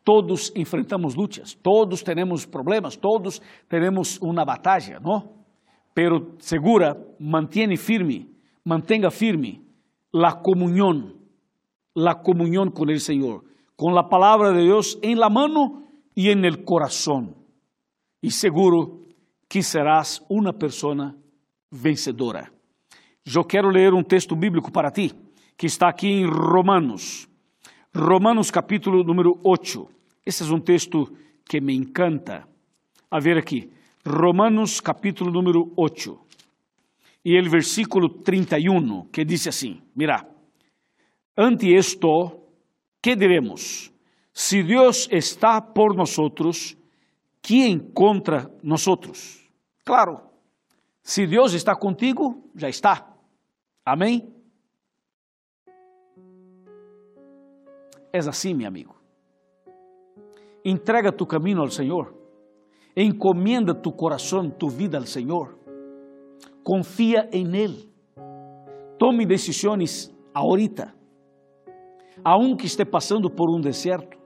Todos 0.04 0.52
enfrentamos 0.56 1.16
lutas, 1.16 1.54
todos 1.54 2.02
temos 2.02 2.46
problemas, 2.46 2.96
todos 2.96 3.42
temos 3.70 4.18
uma 4.22 4.46
batalha, 4.46 5.00
não? 5.00 5.37
Pero 5.98 6.36
segura, 6.38 6.96
mantiene 7.18 7.76
firme, 7.76 8.28
mantenga 8.64 9.10
firme 9.10 9.62
la 10.12 10.44
comunión, 10.44 11.16
la 11.96 12.22
comunión 12.22 12.70
con 12.70 12.92
el 12.92 13.00
Señor, 13.00 13.44
con 13.76 13.96
la 13.96 14.08
palabra 14.08 14.52
de 14.52 14.62
Dios 14.62 15.00
en 15.02 15.20
la 15.20 15.28
mano 15.28 15.88
y 16.14 16.30
en 16.30 16.46
el 16.46 16.64
corazón. 16.64 17.36
Y 18.22 18.30
seguro 18.30 19.08
que 19.48 19.64
serás 19.64 20.24
una 20.30 20.54
persona 20.54 21.18
vencedora. 21.72 22.52
Eu 23.26 23.44
quero 23.44 23.72
ler 23.72 23.96
um 23.96 24.04
texto 24.04 24.36
bíblico 24.36 24.72
para 24.72 24.92
ti, 24.92 25.12
que 25.58 25.66
está 25.66 25.90
aqui 25.90 26.10
em 26.10 26.28
Romanos. 26.28 27.28
Romanos 27.92 28.52
capítulo 28.52 29.04
número 29.04 29.40
8. 29.44 29.90
Esse 30.24 30.44
é 30.44 30.54
um 30.54 30.60
texto 30.60 31.12
que 31.44 31.60
me 31.60 31.74
encanta. 31.74 32.48
A 33.10 33.20
ver 33.20 33.40
aqui. 33.40 33.76
Romanos 34.08 34.80
capítulo 34.80 35.30
número 35.30 35.74
8. 35.76 36.18
E 37.26 37.38
o 37.38 37.50
versículo 37.50 38.08
31, 38.08 39.10
que 39.10 39.26
diz 39.26 39.46
assim: 39.48 39.82
Mira, 39.94 40.26
ante 41.36 41.74
esto, 41.74 42.40
que 43.02 43.18
diremos? 43.18 43.92
Se 44.34 44.64
Deus 44.64 45.10
está 45.12 45.62
por 45.62 45.94
nós, 45.94 46.78
quem 47.42 47.78
contra 47.78 48.50
nós? 48.64 49.46
Claro, 49.84 50.22
se 51.04 51.28
Deus 51.28 51.54
está 51.54 51.76
contigo, 51.76 52.50
já 52.56 52.70
está. 52.70 53.14
Amém? 53.86 54.34
És 58.14 58.26
assim, 58.26 58.54
meu 58.54 58.68
amigo. 58.68 58.96
Entrega 60.64 61.12
tu 61.12 61.26
caminho 61.26 61.62
ao 61.62 61.70
Senhor. 61.70 62.17
Encomienda 63.00 63.76
tu 63.76 63.92
coração, 63.92 64.50
tu 64.50 64.70
vida 64.70 64.98
ao 64.98 65.06
Senhor. 65.06 65.56
Confia 66.64 67.30
em 67.32 67.56
Ele. 67.56 67.88
Tome 68.98 69.24
decisões 69.24 70.12
ahorita. 70.34 70.96
Aunque 72.24 72.66
esté 72.66 72.84
passando 72.84 73.30
por 73.30 73.56
um 73.56 73.62
deserto, 73.62 74.18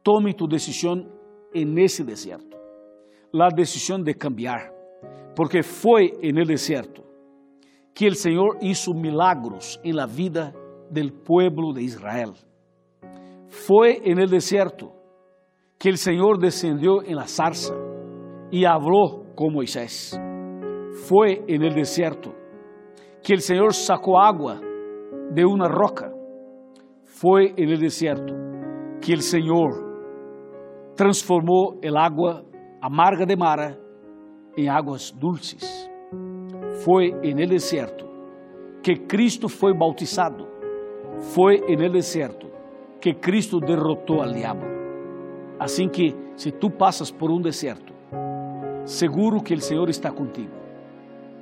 tome 0.00 0.32
tu 0.32 0.46
decisão 0.46 0.94
nesse 1.52 2.04
deserto. 2.04 2.56
A 3.34 3.48
decisão 3.48 4.00
de 4.00 4.14
cambiar, 4.14 4.70
porque 5.34 5.64
foi 5.64 6.12
no 6.32 6.44
deserto 6.44 7.02
que 7.92 8.06
o 8.06 8.14
Senhor 8.14 8.58
hizo 8.62 8.92
milagros 8.94 9.80
em 9.82 9.92
la 9.92 10.06
vida 10.06 10.54
del 10.88 11.10
pueblo 11.10 11.72
de 11.72 11.82
Israel. 11.82 12.32
Foi 13.48 13.98
no 14.14 14.24
deserto 14.26 15.01
que 15.82 15.90
o 15.90 15.96
Senhor 15.96 16.38
descendeu 16.38 17.02
em 17.02 17.12
la 17.12 17.26
zarza 17.26 17.74
e 18.52 18.62
falou 18.64 19.26
com 19.34 19.50
Moisés. 19.50 20.12
Foi 21.08 21.42
no 21.58 21.74
deserto 21.74 22.32
que 23.20 23.34
o 23.34 23.40
Senhor 23.40 23.74
sacou 23.74 24.16
água 24.16 24.60
de 25.32 25.44
uma 25.44 25.66
roca. 25.66 26.08
Foi 27.04 27.52
no 27.58 27.76
deserto 27.76 28.32
que 29.00 29.12
o 29.12 29.20
Senhor 29.20 29.72
transformou 30.94 31.80
el 31.82 31.96
água 31.96 32.44
amarga 32.80 33.26
de 33.26 33.34
Mara 33.34 33.76
em 34.56 34.68
águas 34.68 35.10
dulces. 35.10 35.90
Foi 36.84 37.10
no 37.10 37.46
deserto 37.48 38.06
que 38.84 39.00
Cristo 39.08 39.48
foi 39.48 39.76
bautizado. 39.76 40.46
Foi 41.34 41.58
no 41.58 41.90
deserto 41.90 42.46
que 43.00 43.14
Cristo 43.14 43.58
derrotou 43.58 44.22
al 44.22 44.32
diabo. 44.32 44.71
Assim 45.62 45.88
que, 45.88 46.12
se 46.36 46.50
tu 46.50 46.68
passas 46.68 47.08
por 47.08 47.30
um 47.30 47.40
deserto, 47.40 47.94
seguro 48.84 49.40
que 49.40 49.54
o 49.54 49.60
Senhor 49.60 49.88
está 49.88 50.10
contigo. 50.10 50.50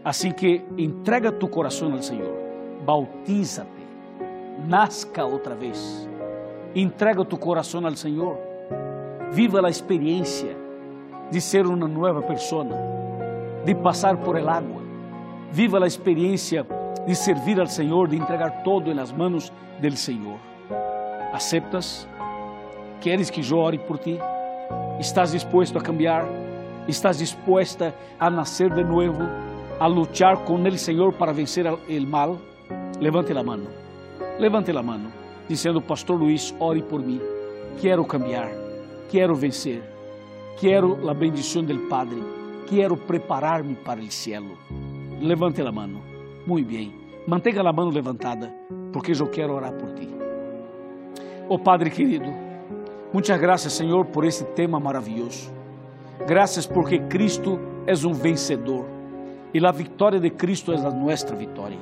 Assim 0.05 0.31
que 0.31 0.63
entrega 0.77 1.33
tu 1.33 1.49
coração 1.49 1.91
ao 1.95 2.03
Senhor, 2.03 2.31
bautízate, 2.85 3.71
nazca 4.69 5.25
outra 5.25 5.55
vez, 5.55 6.07
entrega 6.75 7.25
tu 7.25 7.39
coração 7.39 7.87
ao 7.87 7.97
Senhor, 7.97 8.37
viva 9.31 9.67
a 9.67 9.71
experiência 9.71 10.55
de 11.31 11.41
ser 11.41 11.67
uma 11.67 11.89
nova 11.89 12.21
pessoa, 12.21 12.67
de 13.65 13.75
passar 13.75 14.19
por 14.19 14.37
el 14.37 14.51
agua, 14.51 14.83
viva 15.51 15.83
a 15.83 15.87
experiência 15.87 16.67
de 17.07 17.15
servir 17.15 17.59
ao 17.59 17.67
Senhor, 17.67 18.07
de 18.07 18.17
entregar 18.17 18.63
todo 18.65 18.95
nas 18.95 19.13
mãos 19.13 19.51
del 19.81 19.97
Senhor. 19.97 20.37
¿Aceptas? 21.33 22.07
¿Queres 23.01 23.31
que 23.31 23.41
eu 23.41 23.59
ore 23.59 23.79
por 23.79 23.99
ti? 23.99 24.19
¿Estás 24.99 25.33
disposto 25.33 25.79
a 25.79 25.83
cambiar? 25.83 26.29
¿Estás 26.87 27.19
dispuesta 27.19 27.95
a 28.19 28.29
nascer 28.29 28.75
de 28.75 28.85
novo? 28.85 29.51
a 29.81 29.89
luchar 29.89 30.45
con 30.45 30.67
el 30.67 30.79
Señor 30.79 31.15
para 31.15 31.33
vencer 31.33 31.67
el 31.89 32.07
mal, 32.07 32.39
levante 33.01 33.33
la 33.33 33.43
mano, 33.43 33.65
levante 34.39 34.75
la 34.75 34.83
mano, 34.83 35.09
diciendo, 35.49 35.81
Pastor 35.81 36.19
Luis, 36.19 36.55
ore 36.59 36.83
por 36.83 37.03
mí, 37.03 37.19
quiero 37.81 38.07
cambiar, 38.07 38.53
quiero 39.11 39.35
vencer, 39.35 39.83
quiero 40.61 40.99
la 41.03 41.15
bendición 41.15 41.67
del 41.67 41.89
Padre, 41.89 42.19
quiero 42.69 42.95
prepararme 42.95 43.75
para 43.75 44.03
el 44.03 44.11
cielo. 44.11 44.51
Levante 45.19 45.63
la 45.63 45.73
mano, 45.73 46.03
muy 46.45 46.63
bien, 46.63 46.93
mantenga 47.27 47.63
la 47.63 47.73
mano 47.73 47.91
levantada, 47.91 48.55
porque 48.93 49.15
yo 49.15 49.31
quiero 49.31 49.55
orar 49.57 49.79
por 49.79 49.95
ti. 49.95 50.11
Oh 51.49 51.59
Padre 51.59 51.91
querido, 51.91 52.27
muchas 53.13 53.41
gracias 53.41 53.73
Señor 53.73 54.07
por 54.07 54.25
este 54.25 54.45
tema 54.45 54.79
maravilloso. 54.79 55.51
Gracias 56.27 56.67
porque 56.67 57.01
Cristo 57.09 57.59
es 57.87 58.05
un 58.05 58.13
vencedor 58.13 58.87
e 59.53 59.59
a 59.67 59.73
vitória 59.73 60.21
de 60.21 60.31
Cristo 60.31 60.73
é 60.73 60.77
a 60.77 60.91
nossa 60.91 61.35
vitória. 61.35 61.79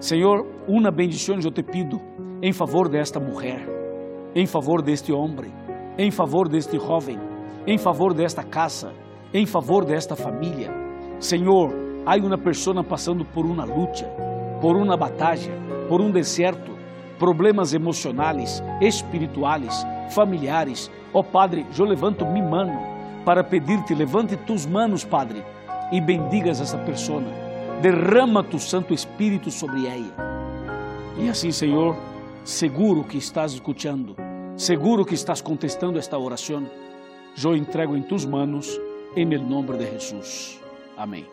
Senhor, 0.00 0.46
uma 0.66 0.90
bendição 0.90 1.38
eu 1.38 1.50
te 1.50 1.62
pido 1.62 2.00
em 2.42 2.52
favor 2.52 2.88
desta 2.88 3.20
mulher, 3.20 3.66
em 4.34 4.46
favor 4.46 4.82
deste 4.82 5.12
homem, 5.12 5.52
em 5.96 6.10
favor 6.10 6.48
deste 6.48 6.78
jovem, 6.78 7.18
em 7.66 7.76
favor 7.76 8.14
desta 8.14 8.42
casa, 8.42 8.92
em 9.34 9.44
favor 9.44 9.84
desta 9.84 10.16
família. 10.16 10.70
Senhor, 11.18 11.72
há 12.06 12.16
uma 12.16 12.38
pessoa 12.38 12.82
passando 12.82 13.24
por 13.24 13.44
uma 13.44 13.64
luta, 13.64 14.06
por 14.60 14.76
uma 14.76 14.96
batalha, 14.96 15.52
por 15.88 16.00
um 16.00 16.10
deserto, 16.10 16.72
problemas 17.18 17.74
emocionais, 17.74 18.62
espirituais, 18.80 19.84
familiares. 20.10 20.90
Ó 21.12 21.20
oh, 21.20 21.24
Padre, 21.24 21.66
eu 21.76 21.84
levanto 21.84 22.26
minha 22.26 22.44
mano 22.44 22.78
para 23.24 23.44
pedir-te, 23.44 23.94
levante 23.94 24.36
tus 24.36 24.64
manos, 24.64 25.04
Padre, 25.04 25.44
e 25.92 26.00
bendigas 26.00 26.60
essa 26.60 26.78
pessoa. 26.78 27.22
Derrama 27.80 28.42
tu 28.42 28.58
Santo 28.58 28.92
Espírito 28.92 29.50
sobre 29.50 29.86
ela. 29.86 30.28
E 31.18 31.28
assim, 31.28 31.50
Senhor, 31.50 31.96
seguro 32.44 33.04
que 33.04 33.18
estás 33.18 33.52
escutando, 33.52 34.16
seguro 34.56 35.04
que 35.04 35.14
estás 35.14 35.40
contestando 35.40 35.98
esta 35.98 36.18
oração, 36.18 36.66
eu 37.42 37.56
entrego 37.56 37.96
em 37.96 38.02
tus 38.02 38.24
manos, 38.24 38.80
em 39.14 39.26
nome 39.26 39.76
de 39.76 39.90
Jesus. 39.90 40.60
Amém. 40.96 41.26